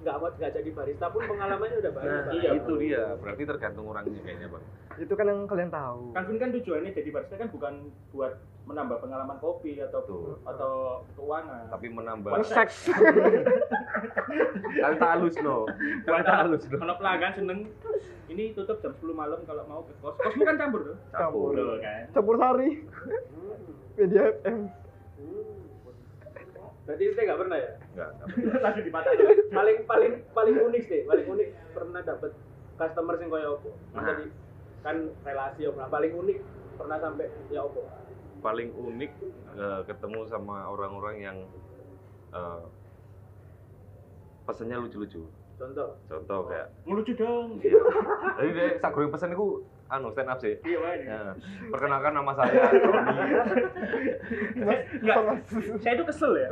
[0.00, 3.04] nggak mau nggak jadi barista pun pengalamannya udah banyak Nah, iya, itu dia.
[3.20, 4.64] Berarti tergantung orangnya kayaknya, Bang.
[4.96, 6.02] Itu kan yang kalian tahu.
[6.16, 7.74] Calvin kan tujuannya jadi barista kan bukan
[8.10, 8.32] buat
[8.64, 10.38] menambah pengalaman kopi atau Betul.
[10.46, 10.72] atau
[11.18, 11.64] keuangan.
[11.74, 12.76] Tapi menambah Buat seks.
[14.80, 15.66] Kali tak halus no.
[16.06, 16.76] Kali tak halus no.
[16.78, 17.58] Kalau pelanggan seneng,
[18.30, 20.14] ini tutup jam 10 malam kalau mau ke kos.
[20.22, 20.96] Kosmu kan campur tuh.
[21.10, 21.50] Campur.
[21.52, 22.02] Betul kan.
[22.14, 22.70] Campur sari.
[23.98, 24.58] Media FM.
[26.82, 28.60] Berarti saya nggak pernah ya Enggak, enggak.
[28.64, 29.12] Langsung dipatah.
[29.50, 32.30] paling paling paling unik deh paling unik pernah dapet
[32.74, 34.04] customer sing koyo opo Nah.
[34.06, 34.24] jadi
[34.80, 36.38] kan relasi nah paling unik
[36.74, 37.82] pernah sampai ya opo
[38.40, 39.12] Paling unik
[39.52, 41.38] eh, ketemu sama orang-orang yang
[42.30, 42.62] eh,
[44.42, 45.28] pesennya lucu-lucu.
[45.54, 47.60] contoh Contoh kayak Ngelucu dong.
[47.60, 47.76] Iya.
[48.34, 49.60] Jadi dia sak goreng pesen itu
[49.90, 50.54] anu stand up sih.
[50.62, 50.90] Iya.
[51.02, 51.20] Ya.
[51.68, 53.16] Perkenalkan nama saya Roni.
[55.02, 55.18] Enggak.
[55.82, 56.48] Saya itu kesel ya.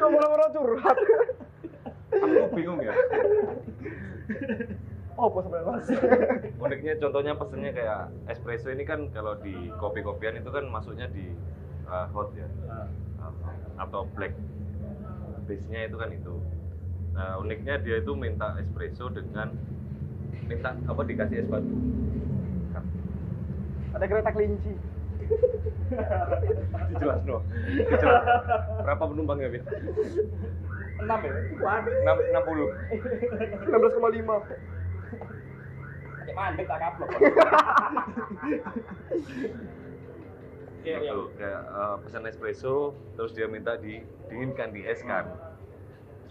[0.00, 0.96] Kau malah-malah curhat.
[2.16, 2.96] Aku bingung ya.
[5.16, 5.88] Oh, apa sebenarnya mas?
[6.60, 11.32] Uniknya contohnya pesennya kayak espresso ini kan kalau di kopi-kopian itu kan masuknya di
[11.88, 12.48] uh, hot ya.
[12.68, 12.88] Uh,
[13.80, 14.36] atau black.
[15.48, 16.34] Base-nya itu kan itu.
[17.16, 19.56] Nah, uniknya dia itu minta espresso dengan
[20.44, 21.72] minta apa dikasih es batu.
[23.96, 24.76] Ada kereta kelinci.
[27.00, 27.40] Jelas no.
[27.88, 28.20] Jelas.
[28.84, 29.64] Berapa penumpangnya, Bin?
[29.64, 31.40] 6 ya.
[31.56, 33.72] 6, 60.
[33.72, 34.44] 16,5.
[36.26, 37.06] Kayak mandek tak kaplok.
[40.86, 45.26] Kayak Gitu, kayak eh, pesan espresso terus dia minta didinginkan dieskan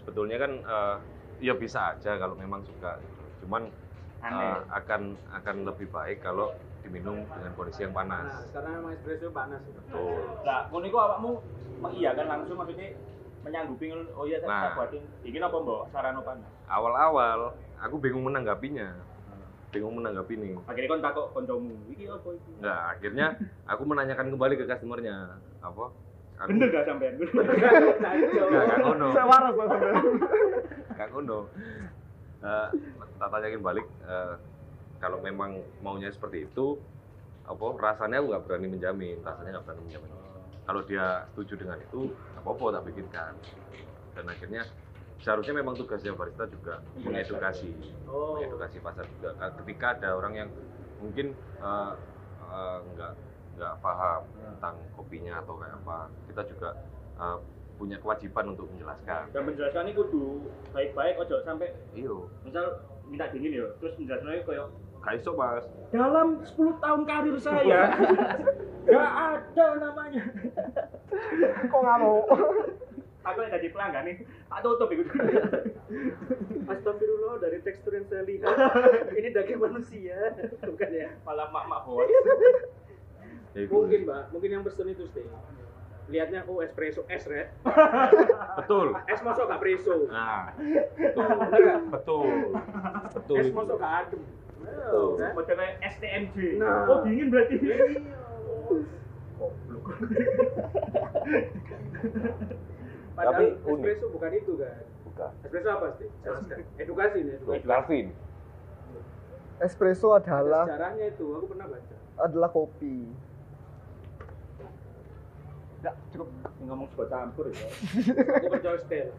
[0.00, 0.96] sebetulnya kan eh,
[1.44, 2.96] ya bisa aja kalau memang suka
[3.44, 3.68] cuman
[4.28, 5.00] Eh, akan
[5.32, 9.62] akan lebih baik kalau diminum dengan kondisi yang panas Panas, karena memang espresso panas.
[9.62, 11.30] betul Lah, ngono iku awakmu
[11.78, 12.88] mengiyakan langsung maksudnya
[13.42, 14.74] menyanggupi oh iya tak Nah.
[14.74, 15.02] buatin.
[15.22, 16.50] Iki apa mbok sarano panas.
[16.66, 17.40] awal-awal
[17.76, 18.90] aku bingung menanggapinya
[19.68, 22.50] bingung menanggapi nih Akhirnya kon takok koncomu, iki apa iki?
[22.58, 23.26] Nah, akhirnya
[23.66, 25.14] aku menanyakan kembali ke customernya
[25.60, 25.84] apa
[26.36, 27.14] aku Bener gak sampean?
[27.20, 29.94] Nggak, nggak ngono Saya waras Bang sampean.
[30.96, 31.38] Kak Gono.
[32.36, 32.68] Eh,
[33.16, 34.34] tak balik eh,
[35.00, 36.76] kalau memang maunya seperti itu
[37.46, 40.10] apa rasanya aku nggak berani menjamin rasanya nggak berani menjamin.
[40.66, 43.32] Kalau dia setuju dengan itu nggak apa-apa tak bikinkan
[44.12, 44.62] dan akhirnya
[45.22, 47.72] seharusnya memang tugasnya barista juga mengedukasi
[48.06, 48.38] Oh.
[48.38, 49.34] mengedukasi pasar juga.
[49.40, 50.50] Ka- ketika ada orang yang
[51.00, 51.92] mungkin eh,
[52.52, 53.12] eh, nggak
[53.56, 56.70] nggak paham tentang kopinya atau kayak apa kita juga
[57.16, 57.38] eh,
[57.76, 59.28] punya kewajiban untuk menjelaskan.
[59.32, 60.24] Dan menjelaskan ini kudu
[60.72, 62.28] baik-baik ojo sampai iyo.
[62.42, 64.68] misal minta dingin ya, terus menjelaskannya kayak
[65.06, 65.62] Gak iso mas.
[65.94, 67.94] Dalam 10 tahun karir saya
[68.90, 70.22] gak ada namanya.
[71.70, 72.26] Kok nggak mau?
[73.26, 75.02] aku yang jadi pelanggan nih tak tutup itu
[76.70, 78.54] Astagfirullah dari tekstur yang saya lihat
[79.18, 80.18] ini daging manusia.
[80.62, 81.10] Bukan ya?
[81.26, 82.06] Malah mak-mak bos.
[83.54, 83.70] Ya, itu.
[83.70, 84.34] mungkin mbak.
[84.34, 85.26] Mungkin yang pesen itu stay
[86.06, 87.50] lihatnya oh espresso es red
[88.58, 88.94] betul.
[89.06, 90.06] Es mosok gak preso.
[90.06, 90.54] Nah.
[90.94, 91.26] Betul.
[91.90, 92.26] Betul.
[93.10, 93.36] Betul.
[93.36, 93.52] Es itu.
[93.52, 94.22] mosok gak adem.
[94.56, 95.10] Betul.
[95.32, 96.86] model kayak STMJ Nah.
[96.86, 97.54] oh dingin berarti.
[97.56, 97.76] Iya.
[103.16, 103.80] Padahal Tapi unik.
[103.80, 104.80] espresso bukan itu kan?
[105.06, 105.30] Bukan.
[105.40, 106.08] Espresso apa sih?
[106.76, 107.64] Edukasi nih edukasi.
[107.64, 108.06] Calvin
[109.56, 111.94] Espresso Ada adalah sejarahnya itu aku pernah baca.
[112.18, 112.96] adalah kopi.
[115.76, 117.68] Enggak, cukup ngomong sebuah campur ya
[118.38, 119.12] aku percaya style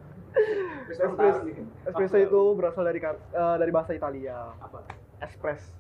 [0.88, 1.42] Espresso,
[1.84, 3.18] espresso itu berasal dari eh,
[3.58, 4.54] dari bahasa Italia.
[4.60, 4.86] apa
[5.18, 5.74] Express,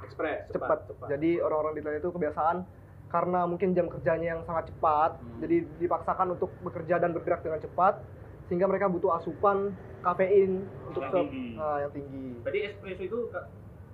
[0.00, 0.78] ekspres cepat.
[1.08, 2.62] Jadi orang-orang di Italia itu kebiasaan
[3.06, 5.38] karena mungkin jam kerjanya yang sangat cepat, Hmm.
[5.40, 7.98] jadi dipaksakan untuk bekerja dan bergerak dengan cepat
[8.46, 11.46] sehingga mereka butuh asupan kafein untuk Yang tinggi.
[11.56, 12.26] ah, yang tinggi.
[12.42, 13.18] berarti espresso itu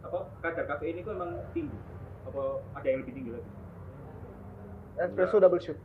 [0.03, 1.79] apa kadar kafein itu emang tinggi
[2.23, 2.43] apa
[2.75, 3.51] ada yang lebih tinggi lagi
[4.93, 5.79] Espresso double shot.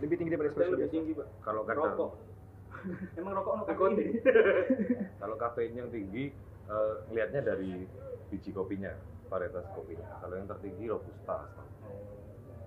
[0.00, 0.94] Lebih tinggi daripada espresso lebih biasa.
[0.96, 1.26] tinggi pak.
[1.44, 2.10] Kalau kadar rokok.
[3.18, 3.94] Emang rokok no kafein?
[5.20, 6.24] kalau kafein yang tinggi
[6.70, 7.84] eh, lihatnya dari
[8.32, 8.92] biji kopinya
[9.28, 10.06] varietas kopinya.
[10.24, 11.38] Kalau yang tertinggi robusta.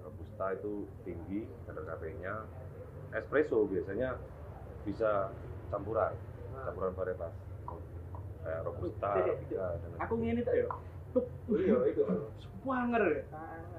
[0.06, 2.46] Robusta itu tinggi kadar kafeinnya.
[3.14, 4.18] Espresso biasanya
[4.86, 5.34] bisa
[5.74, 6.14] campuran
[6.54, 7.34] campuran varietas.
[8.44, 9.12] Kayak robusta
[10.04, 10.68] aku ngene tak ya
[11.14, 11.24] tuh
[11.56, 12.04] iya itu
[12.64, 13.28] Wanger.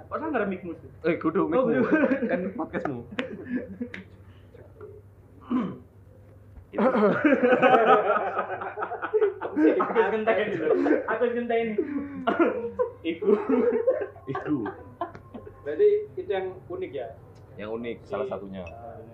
[0.05, 0.88] Kok sangar mikmu sih?
[1.09, 1.81] eh kudu Oh, mikmu kudu.
[2.31, 3.01] kan podcastmu
[6.75, 6.99] Aku
[10.59, 10.75] loh.
[11.07, 11.75] Aku genteng ini.
[13.05, 13.29] Iku.
[14.25, 14.57] itu
[15.64, 17.09] berarti itu yang unik ya
[17.57, 18.64] yang unik salah satunya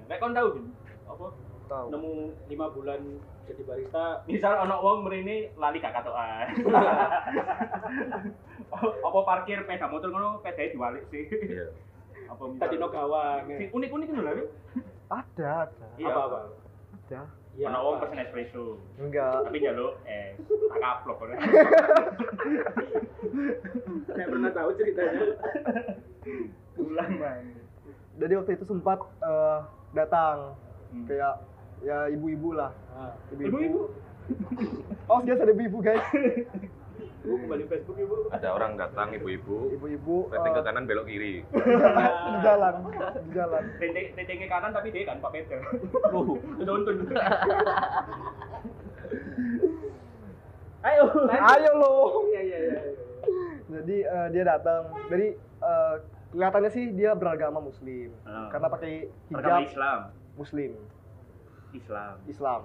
[0.07, 0.59] Nek kon tahu?
[1.07, 1.27] Apa
[1.71, 1.87] Tahu.
[1.87, 2.13] nemu
[2.51, 2.99] lima bulan
[3.47, 6.51] jadi barista misal ono wong mrene lali gak katokan.
[9.07, 11.31] apa parkir sepeda motor ngono pedae diwalik sih.
[11.31, 11.71] Iya.
[12.27, 14.23] Apa tadi no gawang Sing unik-unik lho.
[14.35, 14.45] Wi.
[15.11, 15.87] Ada, ada.
[15.95, 16.11] Iya.
[16.11, 16.39] apa apa
[17.07, 17.21] Ada.
[17.55, 18.65] ya, Ono wong pesen espresso.
[18.99, 19.47] Enggak.
[19.47, 21.35] Tapi njaluk eh tak kaplok kono.
[24.11, 25.23] saya pernah tahu ceritanya
[26.79, 27.11] Ulang.
[28.19, 29.59] Jadi waktu itu sempat eh,
[29.95, 30.59] datang
[30.91, 31.07] Hmm.
[31.07, 31.39] kayak
[31.81, 32.71] ya ibu-ibu lah.
[32.93, 33.83] ah, Ibu-ibu.
[35.11, 36.05] Oh, biasa ada ibu-ibu guys.
[37.21, 41.45] ibu kembali Facebook ibu ada orang datang ibu-ibu Ibu-ibu Rating ke eh, kanan belok kiri
[42.33, 42.75] di jalan,
[43.21, 43.63] di jalan.
[43.77, 45.61] Tenteng tentengnya kanan tapi dia kan Pak Peter.
[46.17, 46.95] Loh, nonton.
[50.81, 51.05] Ayo.
[51.29, 51.93] Ayo lo.
[52.33, 52.81] iya iya iya
[53.69, 54.83] Jadi eh, dia datang.
[55.13, 55.95] Jadi eh,
[56.33, 58.17] kelihatannya sih dia beragama muslim.
[58.25, 58.49] Ah.
[58.49, 58.93] Karena pakai
[59.29, 60.01] Agama hijab Islam.
[60.41, 60.71] muslim.
[61.75, 62.15] Islam.
[62.27, 62.61] Islam.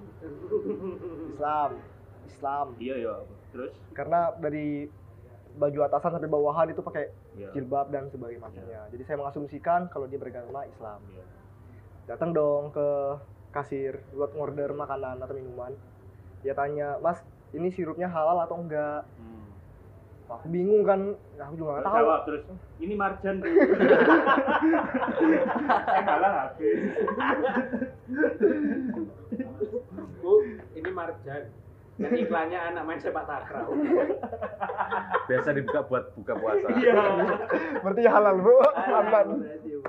[1.32, 1.72] Islam.
[2.26, 2.68] Islam.
[2.82, 3.16] Iya ya.
[3.54, 3.74] Terus?
[3.94, 4.90] Karena dari
[5.56, 7.08] baju atasan sampai bawahan itu pakai
[7.40, 7.52] Iya.
[7.56, 8.82] jilbab dan sebagainya macamnya.
[8.92, 11.00] Jadi saya mengasumsikan kalau dia beragama Islam.
[11.12, 11.24] Iya.
[12.12, 12.88] Datang dong ke
[13.56, 15.72] kasir buat order makanan atau minuman.
[16.44, 17.24] Dia tanya, "Mas,
[17.56, 19.35] ini sirupnya halal atau enggak?" Hmm.
[20.26, 21.98] Aku bingung kan, aku juga nggak tahu.
[22.02, 22.42] Jawab terus.
[22.82, 23.36] Ini marjan.
[23.40, 23.54] Saya
[26.10, 26.78] kalah habis.
[30.22, 30.32] bu
[30.74, 31.44] ini marjan
[31.96, 33.72] dan iklannya anak main sepak takraw
[35.26, 36.94] biasa dibuka buat buka puasa Iya.
[37.80, 38.52] Berarti halal, Bu.
[38.92, 39.28] Aman.
[39.64, 39.80] Bu.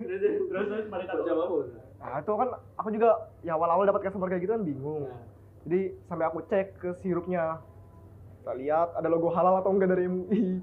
[0.00, 1.56] terus terus mari tak jawab apa
[2.02, 3.10] Nah itu kan aku juga
[3.42, 5.06] ya awal-awal dapat customer kayak gitu kan bingung.
[5.06, 5.22] Nah.
[5.62, 7.62] Jadi sampai aku cek ke sirupnya.
[8.42, 10.58] Kita lihat ada logo halal atau enggak dari MUI.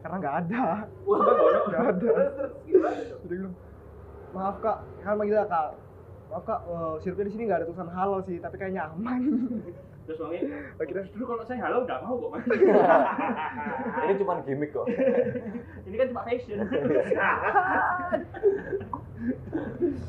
[0.00, 0.64] Karena nggak ada.
[1.04, 1.20] wah
[1.68, 2.12] Nggak ada.
[3.20, 3.54] Jadi bilang,
[4.32, 5.76] maaf kak, kan manggil kak.
[6.32, 9.22] Maaf kak, eh, sirupnya di sini nggak ada tulisan halal sih, tapi kayaknya aman.
[10.08, 10.40] terus wangi
[10.74, 12.44] Akhirnya Dulu kalau saya halo nggak mau kok mas
[14.02, 14.88] Ini cuma gimmick kok.
[15.86, 16.58] ini kan cuma fashion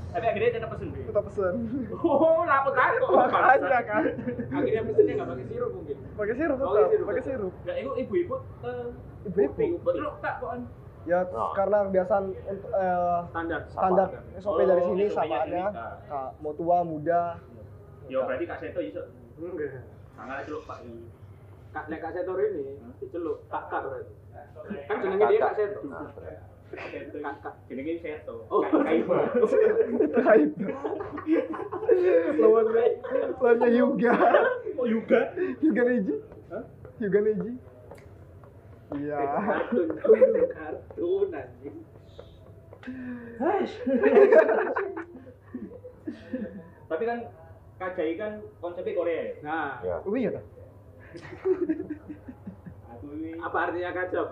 [0.09, 1.53] tapi akhirnya tetap pesen deh kita pesen.
[1.95, 4.03] oh laput aku Makanya kan.
[4.51, 7.05] akhirnya pesennya nggak pakai sirup mungkin Pakai sirup Oh, tetap, sirup.
[7.05, 7.53] pakai sirup.
[7.59, 8.87] nggak itu ibu-ibu eh,
[9.25, 9.65] Ibu-ibu.
[9.81, 10.51] betul tak kok
[11.07, 11.55] Ya Oh.
[11.55, 14.07] karena kebiasaan untuk eh, standar standar
[14.37, 16.09] SOP dari sini Oh, samaannya SOP-nya sini.
[16.09, 17.21] Kak, mau tua muda
[18.05, 19.01] ya berarti kak Seto iso
[19.47, 19.83] enggak.
[20.17, 20.77] Sangat celuk pak.
[20.83, 21.03] Ini
[21.69, 24.13] kak nek kak setor ini diceluk kakak berarti.
[24.89, 25.83] Kan jenenge dia kak setor
[26.69, 28.45] kakak jenenge Seto.
[28.49, 28.61] Oh.
[28.69, 29.17] Kaiba
[30.13, 30.51] Terkait.
[32.37, 32.85] lawannya
[33.41, 34.13] lawannya Yuga.
[34.77, 35.33] Oh Yuga?
[35.61, 36.13] Yuga Neji.
[36.53, 36.63] Hah?
[37.01, 37.51] Yuga Neji.
[38.97, 39.17] Iya.
[39.17, 39.87] Kartun.
[39.97, 41.77] Kartun kartun anjing.
[46.89, 47.19] Tapi kan
[47.79, 49.33] Kajai kan konsepnya Korea ya?
[49.39, 49.71] Nah.
[49.81, 49.95] Ya.
[50.03, 50.31] oh iya
[53.09, 53.31] ini.
[53.41, 54.25] Apa artinya kacau?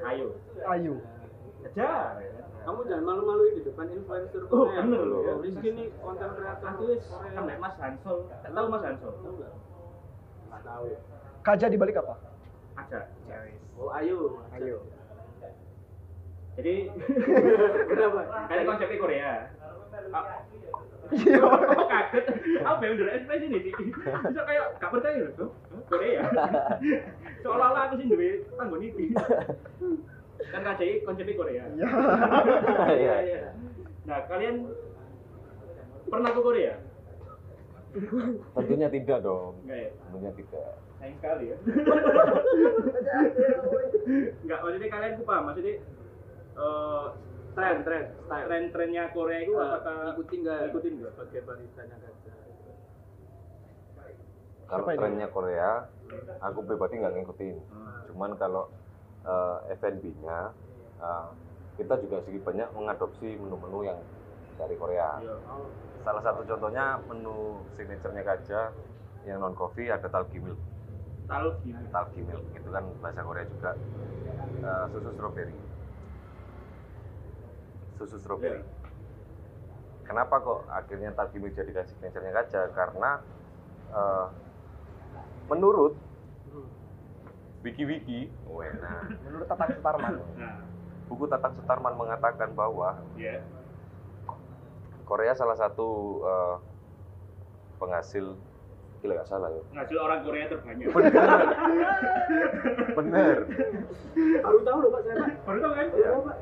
[0.00, 0.26] Ayo
[0.66, 0.94] Ayu.
[1.60, 2.16] Aja
[2.60, 4.84] kamu jangan malu-maluin di depan influencer Oh, Korea.
[4.84, 5.20] bener loh.
[5.24, 8.28] Ya di sini konten kreator aku wis kan nek Mas Hansol.
[8.28, 9.12] Tahu Mas Hansol?
[9.16, 9.52] Tahu nggak?
[10.48, 10.84] Nggak tahu.
[11.40, 12.14] Kaja di balik apa?
[12.76, 13.00] Ada
[13.80, 14.78] oh ayo Ayo
[16.58, 16.92] jadi
[17.88, 18.20] kenapa?
[18.52, 19.32] Kayak konsepnya Korea
[21.10, 21.42] iya.
[21.90, 22.24] Kaget?
[22.62, 25.50] Apa yang udah ekspresi nih sih bisa kayak gak percaya loh tuh
[25.90, 26.22] Korea
[27.42, 29.06] seolah-olah aku sih duwe tanggung ini.
[30.50, 31.64] Kan KCI konsepnya Korea.
[31.76, 31.88] Iya.
[32.96, 33.40] Iya iya.
[34.08, 34.56] Nah kalian
[36.08, 36.74] pernah ke Korea?
[38.54, 39.58] Tentunya tidak dong.
[39.66, 39.90] enggak ya?
[39.90, 40.70] Tentunya tidak.
[41.00, 41.56] sayang sekali ya.
[44.44, 45.74] Enggak maksudnya kalian paham maksudnya
[46.60, 47.06] eh,
[47.60, 52.32] tren tren style tren-trennya Korea itu Eh, apakah ikutin nggak ikutin nggak sebagai baristanya kaca
[54.70, 54.96] Kalau ini?
[54.96, 55.70] trennya Korea,
[56.38, 57.56] aku pribadi nggak ngikutin.
[57.68, 58.00] Hmm.
[58.06, 58.70] Cuman kalau
[59.20, 60.38] eh, F&B-nya,
[60.96, 61.26] eh,
[61.74, 63.98] kita juga sedikit banyak mengadopsi menu-menu yang
[64.54, 65.18] dari Korea.
[65.18, 65.34] Iya.
[66.00, 68.60] Salah satu contohnya menu signaturenya Kaja
[69.26, 70.56] yang non coffee ada talgi milk.
[71.26, 73.70] tahu gini Talgi milk itu kan bahasa Korea juga
[74.60, 75.58] eh, susu strawberry.
[78.00, 78.64] Susu strawberry.
[80.08, 82.72] Kenapa kok akhirnya talgi milk jadi signaturenya Kaja?
[82.72, 83.20] Karena
[83.92, 84.26] eh,
[85.52, 85.92] menurut
[87.60, 88.32] wiki-wiki,
[88.80, 90.16] nah, menurut Tatang Sutarman.
[90.40, 90.64] Nah.
[91.12, 93.44] Buku Tatang Sutarman mengatakan bahwa ya
[95.04, 96.56] Korea salah satu eh,
[97.76, 98.32] penghasil
[99.04, 99.60] gila nggak salah ya.
[99.76, 100.88] Ngasil orang Korea terbanyak.
[102.96, 103.36] Bener.
[104.40, 105.28] Baru tahu loh pak saya pak.
[105.44, 105.86] Baru tahu kan?
[105.92, 106.36] Baru tahu pak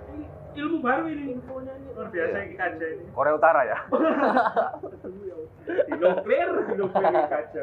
[0.55, 1.37] ilmu baru ini.
[1.37, 1.89] Infonya ini.
[1.93, 2.45] Luar biasa Iya.
[2.45, 3.05] ini kaca ini.
[3.13, 3.79] Korea Utara ya?
[5.89, 7.61] Dinuklir dinuklir kaca.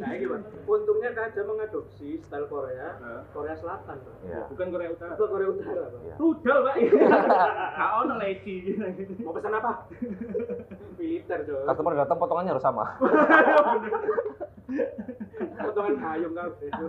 [0.00, 2.96] Nah ini pak untungnya kaca mengadopsi style Korea?
[3.30, 4.14] Korea Selatan pak.
[4.24, 5.12] Ya bukan Korea Utara.
[5.12, 6.00] Apa Korea Utara pak.
[6.02, 6.74] Ya rudal pak.
[7.76, 8.54] Gak ono leci
[9.20, 9.72] mau pesan apa?
[10.96, 12.84] Militer dong customer datang potongannya harus sama.
[15.52, 16.86] Potongan hayung itu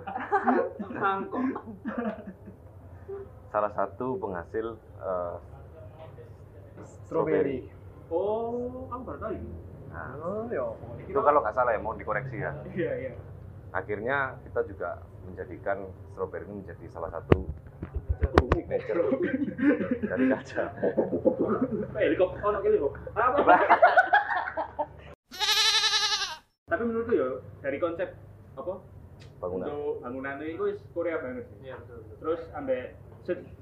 [0.93, 1.43] mangkok
[3.53, 5.35] salah satu penghasil eh,
[7.05, 7.69] strawberry
[8.09, 9.53] oh kamu baru tahu ini?
[9.93, 10.73] Nah, oh yo
[11.05, 12.49] itu kalau nggak salah ya mau dikoreksi ya.
[12.73, 13.13] Iya iya.
[13.69, 17.45] Akhirnya kita juga menjadikan strawberry ini menjadi salah satu
[18.57, 18.97] signature.
[20.01, 20.65] Dari kaca.
[21.93, 22.57] Eh, helikopter
[23.13, 23.37] apa?
[26.73, 28.17] Tapi menurutku ya dari konsep
[28.57, 28.81] apa?
[29.37, 29.65] Bangunan.
[29.69, 30.65] Untuk bangunan itu
[30.97, 31.69] Korea banget sih.
[31.69, 32.17] Iya betul betul.
[32.17, 32.97] terus ambek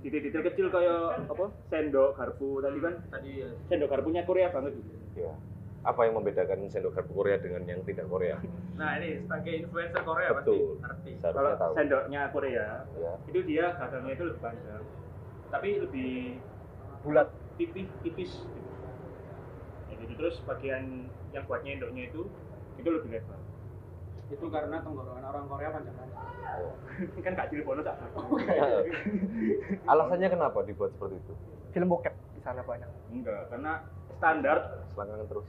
[0.02, 1.46] detail-detail kecil kayak apa?
[1.70, 2.94] Sendok garpu tadi kan?
[3.14, 3.50] Tadi ya.
[3.70, 4.74] Sendok garpunya Korea banget.
[4.78, 5.34] Gitu ya
[5.82, 8.38] apa yang membedakan sendok garpu Korea dengan yang tidak Korea?
[8.82, 10.82] Nah ini sebagai influencer Korea Betul.
[10.82, 11.72] pasti ngerti kalau tahu.
[11.78, 12.66] sendoknya Korea
[12.98, 14.84] ya itu dia gagangnya itu lebih panjang.
[15.54, 16.12] Tapi lebih
[17.06, 17.30] bulat.
[17.62, 18.32] tipis tipis.
[19.92, 20.14] Gitu.
[20.18, 22.26] terus bagian yang buat nyendoknya itu
[22.82, 23.38] itu lebih lebar
[24.32, 26.10] itu karena tenggorokan orang Korea panjang kan
[27.24, 27.96] kan gak cilik bono tak
[29.92, 31.34] alasannya kenapa dibuat seperti itu?
[31.72, 32.88] Film bokep di sana banyak.
[33.12, 33.80] Enggak karena
[34.20, 34.58] standar.
[34.92, 35.48] Selangkangan terus.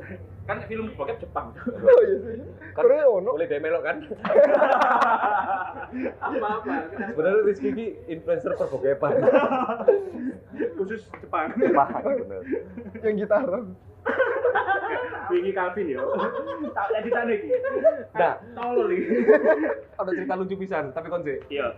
[0.50, 1.54] Kan film bokep Jepang.
[1.54, 2.42] Oh iya sih.
[2.74, 3.30] Kan- Korea ono.
[3.38, 3.96] boleh demelok kan?
[6.18, 9.14] Apa apa sebenarnya Rizky ini influencer perbokepan.
[10.74, 11.54] Khusus Jepang.
[11.54, 12.42] Jepang bener.
[12.98, 13.64] yang gitaran
[15.30, 16.02] Wingi Calvin yo.
[16.74, 17.48] Tak jadi sana iki.
[18.18, 18.34] Nah.
[18.58, 19.06] tolol iki.
[20.00, 21.38] Ada cerita lucu pisan, tapi kon sih.
[21.46, 21.70] Iya.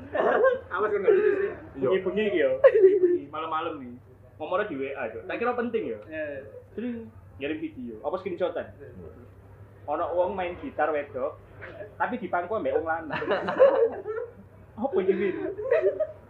[0.73, 1.51] Awas nggak lucu sih.
[1.77, 1.89] Iya.
[1.93, 2.51] Bengi-bengi iki yo.
[3.29, 3.93] Malam-malam nih.
[4.41, 5.21] Ngomongnya di WA yo.
[5.29, 5.99] Tak kira penting yo.
[6.09, 6.89] Eh, Jadi
[7.37, 8.67] ngirim video, apa screenshotan?
[9.85, 11.37] Ono wong main gitar wedok,
[12.01, 13.19] tapi di pangku ambek wong lanang.
[14.73, 15.37] Apa iki?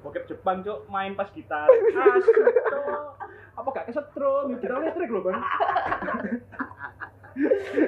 [0.03, 1.71] Bokep Jepang cok main pas gitar.
[1.71, 3.22] Asik cok.
[3.62, 4.44] Apa gak kesetrum?
[4.51, 5.38] Ya gitar listrik lho, Bang.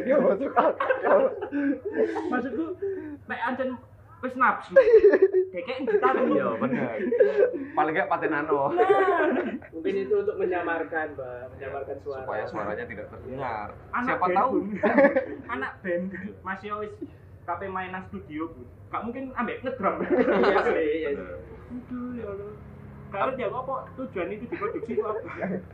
[0.07, 1.35] dia masuk akal
[2.33, 2.65] Maksudku
[3.27, 3.69] nek ancen
[4.23, 4.73] wis nafsu.
[5.51, 6.95] Dekek gitar Iya bener.
[7.75, 8.71] Paling gak patenano.
[9.75, 12.23] mungkin itu untuk menyamarkan, Mbak, menyamarkan suara.
[12.23, 13.69] Supaya suaranya tidak terdengar.
[13.91, 14.53] Anak Siapa band, tahu.
[15.59, 16.05] Anak band
[16.47, 16.95] masih wis
[17.45, 18.63] kape main nang studio, Bu.
[18.95, 20.07] Gak mungkin ambek ngedrum.
[20.07, 21.29] Iya sih, iya sih.
[21.75, 22.55] Aduh ya Allah.
[23.15, 25.23] Kalau jawab apa tujuan itu diproduksi itu apa?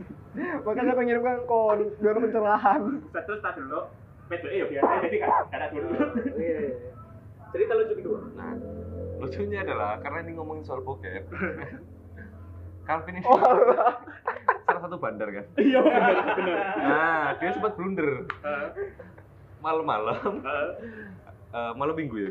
[0.65, 3.81] makanya aku ngirimkan kon biar pencerahan Terus tak dulu,
[4.29, 5.89] PDE ya biasa jadi kan ada dulu.
[6.37, 6.59] Iya.
[7.51, 8.19] Cerita lucu kedua.
[8.37, 8.55] Nah,
[9.19, 11.25] lucunya adalah karena ini ngomongin soal bokep.
[12.87, 14.05] Calvin ini oh alah.
[14.69, 15.45] salah satu bandar kan.
[15.57, 16.59] Iya benar benar.
[16.77, 18.29] Nah, dia sempat blunder
[19.61, 20.41] malam-malam,
[21.53, 22.31] eh, malam minggu ya.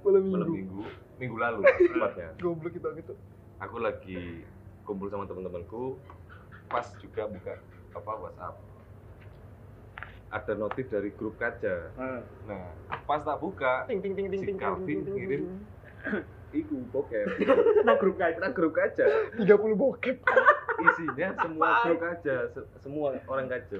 [0.00, 0.80] Malam minggu minggu,
[1.16, 2.28] minggu lalu tepatnya.
[2.40, 3.14] goblok gitu gitu
[3.60, 4.42] Aku lagi
[4.82, 6.00] kumpul sama teman-temanku,
[6.66, 7.54] pas juga buka
[7.92, 8.56] apa WhatsApp.
[10.30, 11.90] Ada notif dari grup kaca.
[11.90, 12.20] eh.
[12.46, 12.70] Nah,
[13.04, 15.42] pas tak buka, ting ting ting ting Si ting Calvin ting, ting, ngirim.
[15.42, 15.58] ting.
[16.60, 17.26] iku bokep.
[17.84, 19.06] Nah grup kayak Kita grup kaca.
[19.36, 19.46] 30
[19.76, 20.18] bokep
[20.80, 23.76] isinya semua kru kaja se- semua orang kaja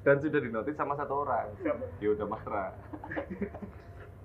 [0.00, 1.52] dan sudah dinotis sama satu orang
[2.00, 2.72] ya udah marah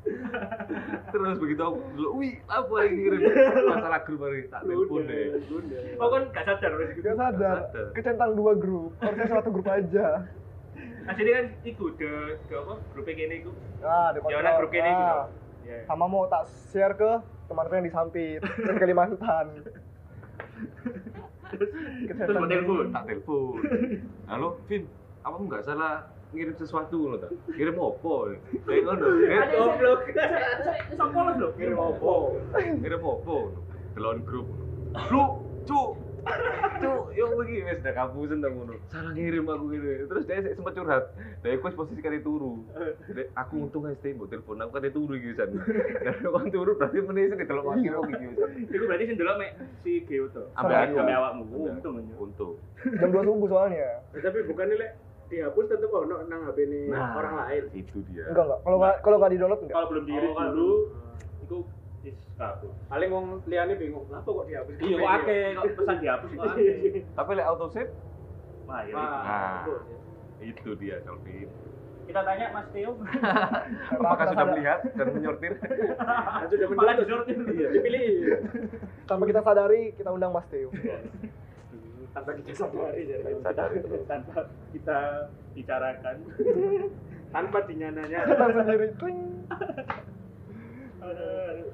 [1.14, 3.20] terus begitu aku dulu wih apa yang ngirim
[3.66, 5.26] masalah grup hari tak telepon deh
[5.96, 7.00] Oh kan gak sadar gitu.
[7.02, 7.58] gak sadar
[7.94, 10.28] kecentang dua grup harusnya satu grup aja
[11.04, 12.12] Asli kan iku de
[12.42, 12.74] de apa?
[12.92, 13.52] Grup kene iku.
[13.80, 14.72] nah di Ya ana grup.
[14.72, 15.24] Nah, lho.
[15.64, 15.78] Ya.
[15.86, 17.12] sama mau tak share ke
[17.46, 19.46] teman-teman yang di Sampit dan Kalimantan
[22.10, 22.86] Terus mau telepon.
[22.90, 23.60] tak telepon
[24.26, 24.84] halo Vin
[25.22, 28.34] apa nggak salah ngirim sesuatu lo tak ngirim opo
[28.66, 30.02] kayak ngono Eh, Goblok.
[30.92, 32.14] Sopo lho Kirim opo?
[32.54, 33.38] ngirim opo
[33.94, 34.48] delon grup
[35.10, 35.24] lu
[35.64, 35.90] cuk
[36.80, 40.74] cuk yo begini wes udah kapusen tak ngono salah ngirim aku gini terus dia sempat
[40.74, 41.04] curhat
[41.40, 42.64] dari aku posisi kali turu
[43.34, 45.52] aku untung aja mbok telepon aku kate turu iki san
[46.00, 48.50] dan aku turu berarti meneh sing delok wakil iki San.
[48.66, 49.52] Iku berarti delok mek
[49.84, 50.48] si Geo to.
[50.56, 50.96] Ambil aku.
[50.98, 51.44] Awakmu.
[51.76, 54.92] Untung untung jam 2 subuh soalnya Ya, tapi bukannya lek
[55.34, 57.12] dihapus tetep ono nang HP ini Nah.
[57.14, 57.64] orang lain.
[57.74, 60.34] itu dia enggak enggak kalau nggak kalau nggak di download enggak Kalau belum diri Oh,
[60.34, 60.48] kan.
[60.48, 60.70] dulu
[61.42, 61.58] iku
[62.02, 62.72] wis kabur.
[62.86, 64.74] Paling wong liyane bingung, kenapa kok dihapus?
[64.78, 66.74] Iya kok akeh kok pesan dihapus itu akeh.
[67.18, 67.92] tapi lek auto save
[68.64, 68.94] Wah, ya.
[68.94, 69.64] Wah, Nah.
[70.40, 71.50] itu dia Calvin
[72.04, 73.00] Kita tanya Mas Theo.
[73.96, 77.24] apakah sudah melihat dan menyortir Kan sudah Malah menurut.
[77.24, 77.36] disortir.
[77.50, 78.08] Iya, dipilih.
[79.06, 80.68] tanpa kita sadari kita undang Mas Teo
[82.14, 83.34] Tanpa kita sadari jadi.
[83.42, 85.00] sadari terus Tanpa kita
[85.58, 86.16] bicarakan.
[87.36, 88.20] Tanpa dinyananya.
[88.30, 88.86] kita sendiri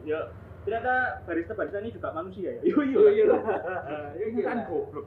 [0.08, 0.20] ya
[0.66, 2.62] ternyata barista-barista ini juga manusia ya.
[2.62, 3.42] Iya Iya iya lah.
[4.16, 4.48] Iya Ini iya.
[4.48, 5.06] kan goblok.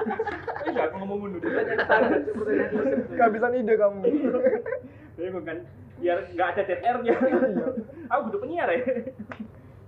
[0.66, 2.20] Ini gak ngomong standar.
[3.16, 4.00] kehabisan ide kamu
[5.16, 5.58] Bingung kan
[5.96, 7.16] biar nggak ada dead air-nya.
[8.12, 8.84] Aku butuh penyiar ya.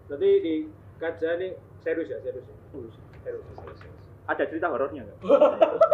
[0.08, 0.54] Berarti di
[0.96, 1.48] kaca ini
[1.84, 2.44] serius ya, serius.
[2.48, 2.56] ya?
[2.72, 3.44] Serius.
[3.52, 3.97] serius.
[4.28, 5.18] Ada cerita horornya nggak?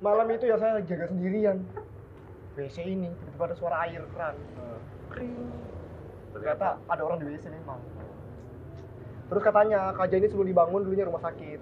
[0.00, 1.60] malam itu ya saya jaga sendirian
[2.56, 4.34] WC ini tiba-tiba ada suara air keran
[5.12, 5.36] Kring.
[6.32, 7.76] ternyata ada orang di WC memang
[9.28, 11.60] terus katanya kaja ini sebelum dibangun dulunya rumah sakit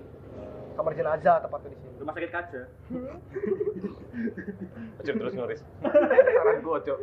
[0.79, 2.62] kamar jenazah tepatnya di sini Rumah sakit kaca.
[5.01, 6.95] Ojo terus ngoris saran gua ojo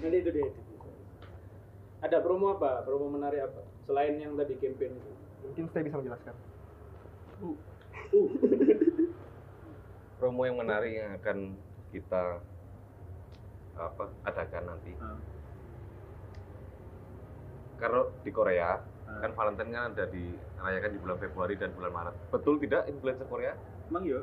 [0.00, 0.48] Nanti itu dia.
[2.00, 2.80] Ada promo apa?
[2.88, 3.60] Promo menarik apa?
[3.84, 5.12] Selain yang tadi campaign itu.
[5.44, 6.32] mungkin saya bisa menjelaskan
[10.16, 11.38] promo yang menarik yang akan
[11.90, 12.40] kita
[13.74, 15.18] apa adakan nanti Hmm.
[17.76, 19.20] kalau di Korea Hmm.
[19.20, 23.52] kan Valentine kan ada dirayakan di bulan Februari dan bulan Maret betul tidak influencer Korea
[23.84, 24.16] Emang ya?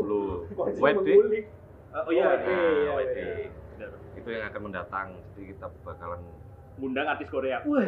[0.00, 1.46] lu Konsep wedding mengulik.
[1.90, 3.02] Oh iya, Oh, iya.
[3.02, 3.50] iya, iya.
[3.74, 3.90] Benar.
[4.14, 6.22] itu yang akan mendatang jadi kita bakalan
[6.78, 7.58] Ngundang artis Korea.
[7.66, 7.82] Wah,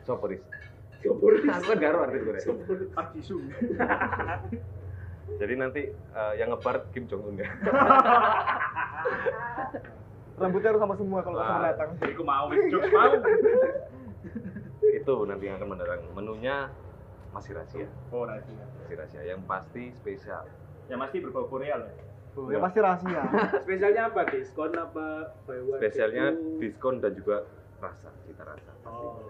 [0.00, 0.40] soperis
[0.98, 1.32] Subur.
[1.38, 2.42] aku kan garo artis Korea
[2.90, 3.44] Park Ji Sung.
[5.40, 7.46] jadi nanti eh, yang ngebar Kim Jong Un ya
[10.38, 13.12] rambutnya harus sama semua kalau sama datang Jadi aku mau, jokes mau.
[14.98, 16.56] itu nanti yang akan mendatang menunya
[17.30, 18.64] masih rahasia Oh, rahasia.
[18.80, 20.46] masih rahasia yang pasti spesial
[20.88, 21.92] Ya pasti berbau Korea lah.
[22.32, 23.20] Oh, ya pasti rahasia.
[23.60, 24.24] Spesialnya apa?
[24.24, 25.36] Diskon apa?
[25.76, 26.56] Spesialnya two?
[26.56, 27.44] diskon dan juga
[27.76, 29.20] rasa cita rasa Oh.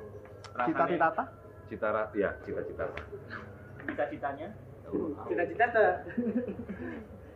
[0.54, 0.86] Cita
[1.68, 2.84] cita ya cita cita
[3.88, 4.48] Cita-citanya,
[5.24, 5.92] Cita-cita tak?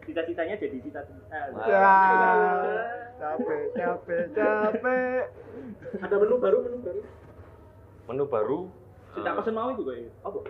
[0.02, 1.92] cita-citanya jadi cita eh, Ya.
[3.16, 5.22] Capek, capek, capek.
[5.96, 7.00] Ada menu baru, menu baru.
[8.02, 8.58] menu baru
[9.12, 10.40] Cita eh, pesen mau itu kayak Apa?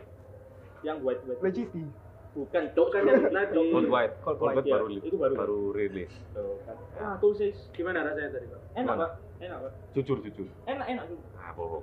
[0.82, 1.38] yang white white.
[1.38, 1.84] Legiti.
[2.32, 3.60] Bukan, cok Kan yang tadi.
[3.70, 4.74] Cold White Cold Cold White, White ya.
[4.74, 5.34] baru Itu baru.
[5.36, 6.76] baru rilis Tuh, kan.
[6.96, 7.54] Ah, tuh sis.
[7.70, 8.60] Gimana rasanya tadi, Pak?
[8.74, 8.96] Enak?
[8.96, 9.10] Pak.
[9.42, 9.72] Enak, Pak.
[9.92, 11.04] jujur jujur Enak, enak.
[11.34, 11.82] ah bohong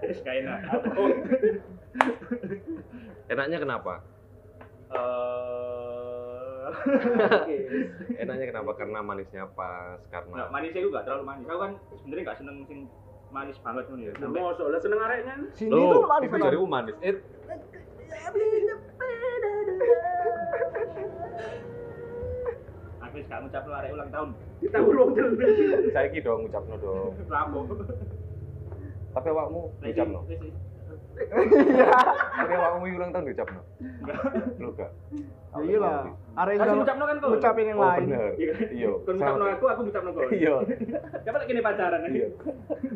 [0.00, 0.58] Terus kayak enak.
[3.28, 3.94] enaknya kenapa
[4.92, 7.56] Eh, Oke.
[8.18, 11.44] enaknya kenapa karena manisnya pas Nah, karena manisnya itu gak terlalu manis.
[11.46, 12.80] Aku kan sebenarnya gak seneng sing
[13.30, 14.12] manis banget nih ya.
[14.12, 15.34] Nah, Sampai mau soalnya seneng areknya.
[15.50, 17.14] Sini tuh manis itu jarimu manis eh
[23.22, 24.28] aku gak ngucap lu arek ulang tahun.
[24.58, 25.34] Kita urung dulu.
[25.90, 27.58] saya dong ngucapno dong Lapo.
[29.12, 30.54] tapi awakmu ngucapno Wis, wis.
[32.32, 33.60] tapi awakmu ulang tahun ngucapno
[34.58, 34.90] lu gak
[35.52, 36.08] Ya iyalah.
[36.32, 37.28] Arek Kasih juga ngucapno kan kau.
[37.28, 38.06] ngucapin yang oh lain.
[38.08, 38.24] Iya.
[38.72, 40.24] iya Kau ngucapno aku, aku ngucapno kau.
[40.32, 40.54] iya
[41.20, 42.10] Siapa lagi nih pacaran kan?
[42.10, 42.26] iya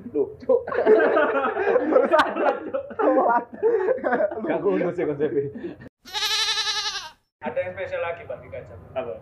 [0.08, 0.60] tuh cuk
[4.42, 5.44] gak kurus ya konsepnya
[7.38, 8.74] Ada yang spesial lagi, Pak, di kaca.
[8.96, 9.14] Apa?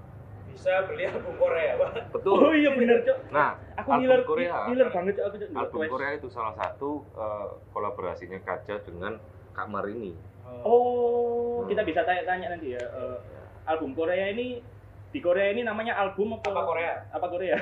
[0.65, 2.09] Bisa beli album Korea, Pak.
[2.09, 3.19] betul Oh iya bener, Cok.
[3.29, 5.25] nah Aku album ngiler Korea ngiler banget, Cok.
[5.29, 5.49] Aku Cok.
[5.53, 5.91] album Wes.
[5.93, 9.21] Korea itu salah satu eh, kolaborasinya Kaca dengan
[9.53, 10.17] Kak Marini
[10.65, 11.69] Oh, Hmm.
[11.69, 12.81] kita bisa tanya-tanya nanti ya.
[12.81, 13.19] eh,
[13.67, 14.65] album Korea ini
[15.11, 16.49] di Korea ini namanya album apa?
[16.49, 16.95] Apa Korea?
[17.13, 17.57] Apa Korea?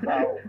[0.00, 0.30] Tahu.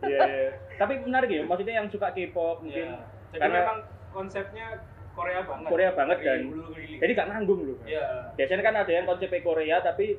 [0.00, 0.20] Iya.
[0.22, 0.48] iya.
[0.76, 3.04] Tapi menarik ya, maksudnya yang suka K-pop mungkin Iya.
[3.30, 3.78] Jadi Karena- memang
[4.10, 4.66] konsepnya
[5.14, 5.68] Korea banget.
[5.68, 6.98] Korea banget hilir.
[7.02, 7.78] jadi gak nanggung loh.
[7.84, 8.32] Iya.
[8.38, 10.16] Biasanya kan ada yang konsepnya Korea tapi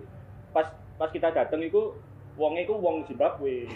[0.51, 0.67] pas
[0.99, 1.95] pas kita dateng itu
[2.35, 3.67] wongnya itu wong Zimbabwe.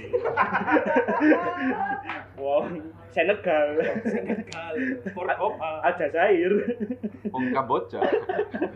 [2.41, 3.79] wong Senegal.
[4.03, 4.73] Senegal,
[5.15, 5.71] Cordoba.
[5.87, 6.51] Aljazair.
[7.31, 8.03] Wong Kamboja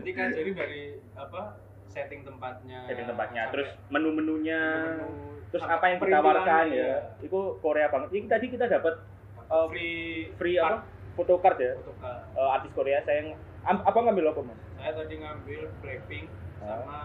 [0.00, 0.82] Jadi kan jadi dari
[1.12, 1.60] apa
[1.90, 2.88] setting tempatnya.
[2.88, 4.62] Jadi tempatnya, terus menu-menunya,
[4.96, 6.86] menu-menu, terus apa yang ditawarkan iya.
[6.86, 6.96] ya.
[7.20, 8.08] Itu Korea banget.
[8.16, 8.94] Ini tadi kita dapat
[9.36, 10.99] eh, free free apa?
[11.12, 11.72] Photocard ya.
[11.76, 12.20] photocard.
[12.32, 13.30] Eh, artis Korea saya yang
[13.62, 14.58] am- apa ngambil apa, Mas?
[14.74, 16.26] Saya tadi ngambil Blackpink
[16.58, 16.66] Ah.
[16.78, 16.98] sama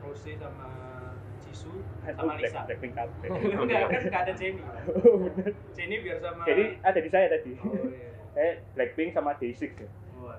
[0.00, 0.68] Rose sama
[1.42, 2.60] Jisoo Black- sama Lisa.
[2.64, 3.28] Blackpink kabeh.
[3.60, 4.64] Enggak kan enggak ada Jennie.
[4.64, 5.26] Oh.
[5.70, 7.52] Jennie biar sama Jadi ada di saya tadi.
[7.56, 8.08] Oh iya.
[8.40, 9.88] Eh Blackpink sama Day6 ya.
[10.16, 10.38] Wah.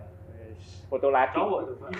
[0.88, 1.36] Foto laki.
[1.36, 1.92] Cowok tuh, Pak.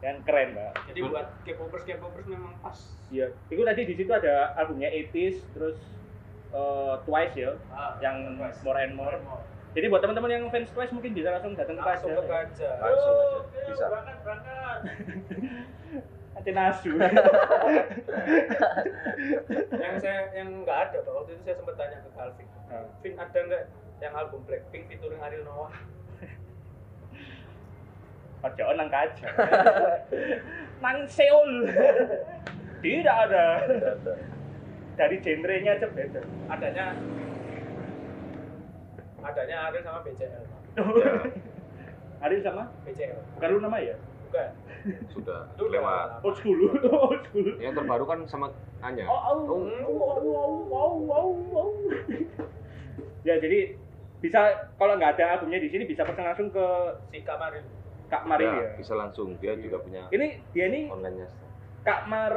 [0.00, 0.72] Yang keren, Mbak.
[0.84, 2.76] Jadi buat K-popers K-popers memang pas.
[3.08, 3.32] Iya.
[3.48, 5.80] Itu tadi di situ ada albumnya 80s terus
[6.50, 8.60] eh, Twice ya, Ah, yang Twice.
[8.60, 9.16] More and More.
[9.74, 12.70] Jadi buat teman-teman yang fans Twice mungkin bisa langsung datang ke Langsung ke kaca.
[12.78, 13.42] Langsung aja.
[13.66, 13.90] Bisa.
[13.90, 14.78] Berangkat, berangkat.
[16.38, 16.94] Nanti nasu.
[19.82, 22.46] yang saya yang nggak ada pak waktu itu saya sempat tanya ke Calvin.
[23.02, 23.66] Vin ada nggak
[23.98, 25.70] yang album Blackpink featuring Ariel Noah
[28.46, 29.28] Ojo nang kaca.
[30.78, 31.66] nang Seoul.
[32.78, 33.66] Tidak ada.
[34.94, 36.22] Dari genrenya aja beda.
[36.46, 36.94] adanya
[39.24, 40.60] adanya Ariel sama BCL Pak.
[42.20, 42.62] Ariel sama?
[42.84, 43.96] BCL Bukan lu nama ya?
[44.24, 44.50] bukan
[45.08, 46.20] sudah Itu lewat.
[46.20, 46.58] Old school.
[47.06, 47.54] Old school.
[47.56, 48.50] yang terbaru kan sama
[48.80, 49.62] Anya Oh, oh, Oh.
[49.86, 51.68] wow, wow, wow, wow, wow.
[53.22, 53.78] ya jadi
[54.18, 54.40] bisa
[54.74, 56.66] kalau nggak ada albumnya di sini bisa pesan langsung ke
[57.08, 57.64] si Kamarin
[58.06, 58.70] Kak Mari Ya, ya.
[58.74, 61.28] bisa langsung dia juga punya Ini dia ini online nya
[61.82, 62.34] Kak Mar.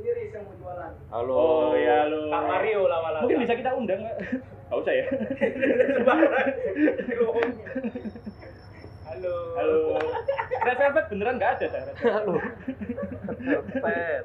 [0.00, 0.92] Iris yang mau jualan.
[1.08, 2.28] halo Oh ya lo.
[2.28, 4.16] Kak Mario lama-lama Mungkin bisa kita undang nggak?
[4.70, 5.06] Gak usah ya.
[9.10, 9.80] halo Halo.
[10.60, 11.82] Red Velvet beneran nggak ada dah.
[11.82, 11.96] Velvet.
[12.04, 12.34] halo
[13.80, 14.24] Pet.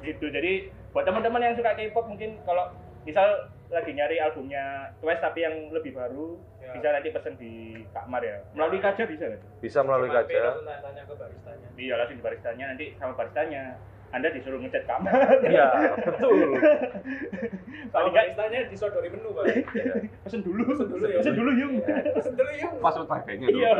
[0.00, 0.52] gitu jadi
[0.90, 2.72] buat teman-teman yang suka K-pop mungkin kalau
[3.02, 3.28] misal
[3.66, 4.64] lagi nyari albumnya
[4.98, 6.76] Twice tapi yang lebih baru Ya.
[6.76, 7.52] bisa nanti pesen di
[7.88, 9.40] Kak Mar ya melalui kaca bisa kan?
[9.58, 10.42] bisa melalui Cuma kaca
[10.78, 13.62] tanya ke baristanya Iya langsung di baristanya nanti sama baristanya
[14.10, 15.40] Anda disuruh ngecat kamar.
[15.46, 16.30] iya betul
[17.90, 19.94] kalau Paling nggak baristanya disodori menu pak Iya.
[20.22, 20.62] pesen dulu.
[20.68, 21.16] Pesen dulu ya.
[21.16, 21.74] Pesen dulu yung.
[22.12, 23.58] pesen dulu yuk password wifi-nya dulu.
[23.58, 23.72] Iya.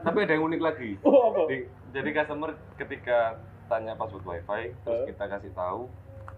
[0.00, 1.40] tapi ada yang unik lagi Oh apa?
[1.48, 5.06] Di- jadi customer ketika tanya password wifi terus Eh.
[5.10, 5.88] kita kasih tahu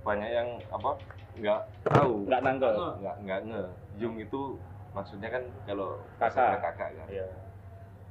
[0.01, 0.95] banyak yang apa
[1.35, 2.73] nggak tahu Nggak nangkep.
[2.97, 3.63] nggak nggak nge
[3.97, 4.57] yung itu
[4.91, 6.59] maksudnya kan kalau Kakak.
[6.59, 7.29] kakak kan Iya.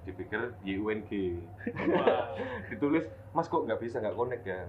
[0.03, 1.09] dipikir YUNG
[2.70, 4.63] ditulis mas kok nggak bisa nggak connect ya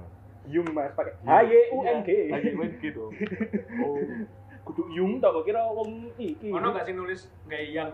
[0.47, 2.31] Yung Mas pakai H Y U N G.
[2.31, 3.11] H Y U N G dong.
[3.83, 3.99] Oh.
[4.63, 6.55] Kudu yung tak kok kira wong iki.
[6.55, 7.91] Ono gak sih nulis gak yang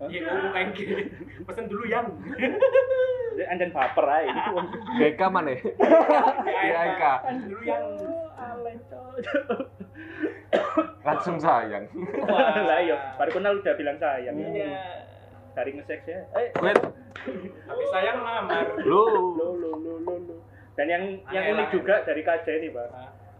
[0.00, 1.12] kayak gini.
[1.44, 2.08] Pesen dulu yang.
[3.50, 4.28] Anjen baper ae.
[5.00, 5.52] GK mana?
[5.54, 7.02] GK.
[7.02, 7.84] Pesen dulu yang.
[11.04, 11.84] Langsung sayang.
[12.28, 14.34] Lah iya, baru kenal udah bilang sayang.
[14.38, 14.70] Iya.
[15.54, 16.18] Dari nge-sex ya.
[16.34, 16.78] Eh, Wait,
[17.66, 18.66] Habis sayang lamar.
[18.82, 20.34] lu lo lo lo lo.
[20.74, 22.90] Dan yang yang unik juga dari KJ ini, Pak.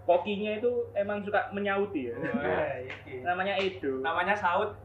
[0.05, 2.14] Kokinya itu emang suka menyauti ya.
[2.20, 3.24] Wah, iki.
[3.24, 3.99] Namanya Edo.
[4.05, 4.76] Namanya Saud.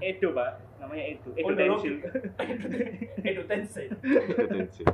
[0.00, 0.50] Edo, Pak.
[0.84, 1.32] Namanya Edo.
[1.32, 1.80] Edo Ontologi.
[1.80, 1.96] Tensil.
[3.24, 3.88] Edo Tensei.
[3.88, 4.84] detensi.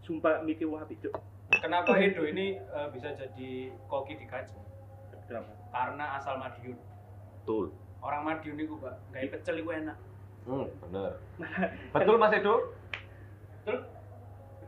[0.00, 1.12] Sumpah mikir wah Cuk.
[1.60, 4.56] Kenapa Edo ini eh, bisa jadi koki di kaca?
[5.28, 5.52] Kenapa?
[5.68, 6.80] Karena asal Madiun.
[7.44, 7.76] Betul.
[8.00, 10.00] Orang Madiun itu, Pak, gawe pecel itu enak.
[10.48, 11.20] Hmm, bener.
[11.92, 12.72] Betul Mas Edo?
[13.60, 13.76] Betul?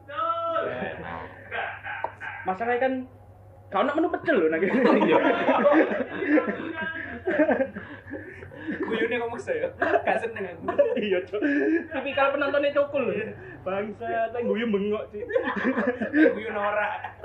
[0.04, 1.24] Nah,
[2.44, 2.92] Masalahnya kan
[3.72, 4.84] kau nak menu pecel loh nang kene.
[5.00, 5.16] Iya.
[8.64, 9.68] Guyune ngomong saya.
[9.78, 10.62] Gak seneng aku.
[10.96, 11.40] Iya, Cuk.
[11.92, 13.04] Tipikal penontonnya cukul.
[13.64, 15.24] Bangsa, tak guyu bengok sih.
[16.12, 17.16] Guyon ora.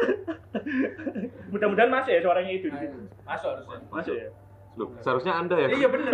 [1.51, 2.67] Mudah-mudahan masuk ya suaranya itu.
[3.27, 3.77] Masuk harusnya.
[3.91, 4.27] Masuk ya.
[4.79, 5.67] Loh, seharusnya Anda ya.
[5.67, 6.13] Iya bener.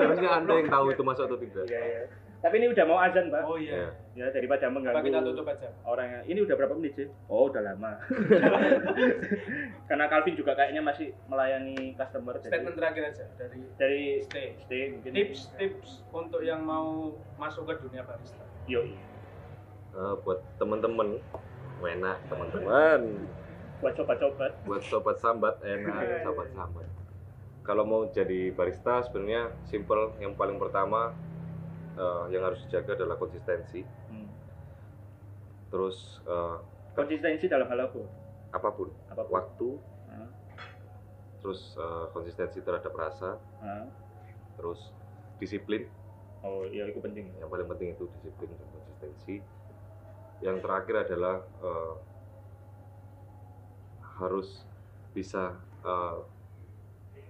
[0.00, 1.64] Seharusnya Anda yang tahu itu masuk atau tidak.
[1.68, 2.02] Iya, iya.
[2.38, 3.42] Tapi ini udah mau azan, Pak.
[3.42, 3.90] Oh iya.
[4.14, 5.68] Ya, daripada mengganggu Coba kita tutup aja.
[5.82, 7.06] orang yang ini udah berapa menit sih?
[7.26, 7.98] Oh, udah lama.
[9.88, 12.34] Karena Calvin juga kayaknya masih melayani customer.
[12.36, 14.54] jadi- Statement terakhir aja dari dari Stay.
[14.56, 15.10] stay mungkin.
[15.12, 18.42] tips-tips untuk yang mau masuk ke dunia barista.
[18.66, 18.84] Yo,
[19.88, 21.16] Eh, buat teman-teman,
[21.80, 23.00] enak teman-teman.
[23.78, 24.52] buat coba-coba.
[24.62, 26.86] Buat sobat sambat, enak sobat sambat.
[27.62, 30.12] Kalau mau jadi barista sebenarnya simple.
[30.18, 31.16] Yang paling pertama
[31.98, 33.82] eh, yang harus dijaga adalah konsistensi.
[34.08, 34.30] Hmm.
[35.68, 36.56] Terus eh,
[36.94, 38.02] Konsistensi dalam hal apa?
[38.48, 39.32] apa pun, Apa pun.
[39.36, 39.68] waktu,
[40.08, 40.28] Hah?
[41.44, 43.84] terus eh, konsistensi terhadap rasa, Hah?
[44.56, 44.90] terus
[45.36, 45.84] disiplin.
[46.42, 47.34] Oh, iya itu penting.
[47.38, 49.42] Yang paling penting itu disiplin dan konsistensi.
[50.38, 51.94] Yang terakhir adalah eh,
[54.18, 54.64] harus
[55.12, 56.18] bisa eh,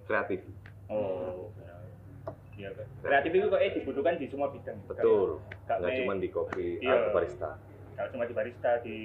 [0.07, 0.45] kreatif.
[0.89, 1.53] Oh.
[2.59, 4.79] Iya, kreatif itu kok eh dibutuhkan di semua bidang.
[4.85, 5.39] Betul.
[5.65, 6.91] Gak Nggak cuma di kopi Iya.
[6.99, 7.51] atau barista.
[7.95, 8.99] Kalau cuma di barista di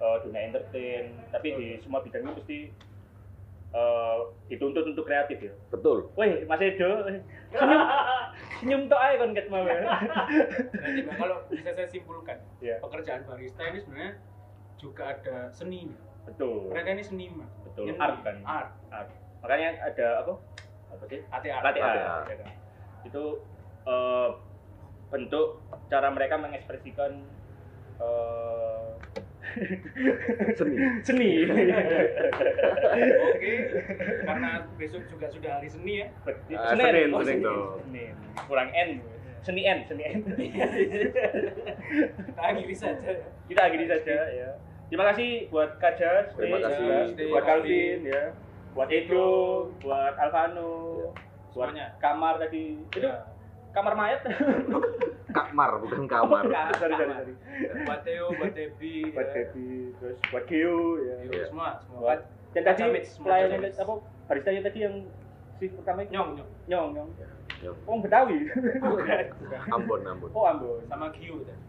[0.00, 2.58] eh, dunia entertain, tapi di semua bidang itu mesti
[3.70, 4.18] eh,
[4.48, 5.52] dituntut untuk kreatif ya.
[5.68, 6.08] Betul.
[6.16, 7.20] Wih, Mas Edo, senyum,
[8.58, 9.60] senyum ae kon ket mau.
[9.62, 9.84] ya.
[10.72, 12.80] Nanti kalau bisa saya simpulkan, Iya.
[12.80, 14.12] pekerjaan barista ini sebenarnya
[14.80, 15.92] juga ada seni.
[16.24, 16.72] Betul.
[16.72, 17.48] Mereka ini seniman.
[17.68, 17.92] Betul.
[17.92, 18.36] Ini Art kan.
[18.42, 18.70] Art.
[18.88, 19.08] Art.
[19.40, 20.32] Makanya ada apa?
[20.90, 21.20] Apa sih?
[21.28, 21.62] Ati art.
[21.62, 22.24] Latte art.
[23.00, 23.08] Ya?
[23.08, 23.24] Itu
[23.84, 24.28] eh,
[25.08, 27.12] bentuk cara mereka mengekspresikan
[27.98, 28.88] eh,
[30.54, 30.76] Seni.
[31.06, 31.42] seni.
[31.42, 33.50] Oke,
[34.22, 36.06] karena besok juga sudah hari seni ya.
[36.54, 37.66] Ah, Senin, Oh, Senin Senin.
[37.82, 38.12] Senin.
[38.46, 38.90] Kurang N.
[39.42, 40.20] Seni N, seni N.
[42.30, 43.10] Kita akhiri saja.
[43.48, 44.48] Kita akhiri saja ya.
[44.86, 47.14] Terima kasih buat Kajas, Terima kasih.
[47.14, 47.30] ya.
[47.30, 47.98] Buat Calvin.
[48.06, 48.24] Ya,
[48.70, 49.30] buat Edo,
[49.82, 51.10] buat Alvano,
[51.50, 51.86] buat Semuanya.
[51.98, 52.78] Kamar tadi.
[52.86, 53.26] Itu Ya.
[53.70, 54.20] kamar mayat.
[55.30, 56.42] Kamar bukan kamar.
[56.42, 57.34] Enggak, sorry, sorry, sorry.
[57.84, 59.34] Buat Theo, buat Debbie, Buat ya.
[59.36, 61.14] Debbie, terus buat Gio ya.
[61.22, 61.44] Theo, Iya.
[61.46, 61.98] semua, semua.
[62.02, 62.20] Buat
[62.50, 62.82] dan tadi
[63.22, 63.92] pelayan apa
[64.26, 64.94] baristanya tadi yang
[65.56, 66.50] si pertama itu Nyong, nyong.
[66.66, 67.10] nyong nyong.
[67.62, 67.76] Nyong.
[67.86, 68.38] Oh Betawi.
[69.74, 70.30] Ambon, Ambon.
[70.32, 70.82] oh Ambon.
[70.86, 71.62] Sama Gio tadi.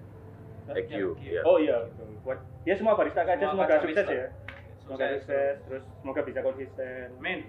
[0.72, 1.42] EQ, iya.
[1.44, 1.86] Oh iya.
[2.24, 4.26] Buat ya semua barista kaca Semua semoga sukses ya.
[4.82, 5.22] Semoga Sukses.
[5.22, 7.46] sukses, terus semoga bisa konsisten Amin.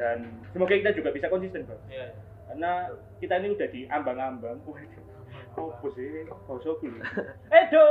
[0.00, 0.24] Dan
[0.56, 1.76] semoga kita juga bisa konsisten, Bang.
[1.92, 2.08] Iya.
[2.08, 2.16] iya.
[2.48, 2.70] Karena
[3.20, 4.58] kita ini udah di ambang-ambang.
[4.64, 5.76] Waduh.
[5.76, 6.24] Apa sih?
[6.48, 6.96] Oh, so cool.
[7.52, 7.86] Edo.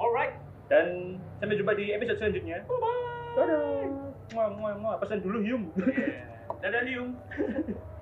[0.00, 0.34] Alright.
[0.72, 2.64] Dan sampai jumpa di episode selanjutnya.
[3.36, 3.84] Dadah.
[4.32, 4.96] Muah, muah, muah.
[4.98, 5.70] Pesan dulu, Yum.
[5.76, 6.64] Yeah.
[6.64, 7.12] Dadah Liung.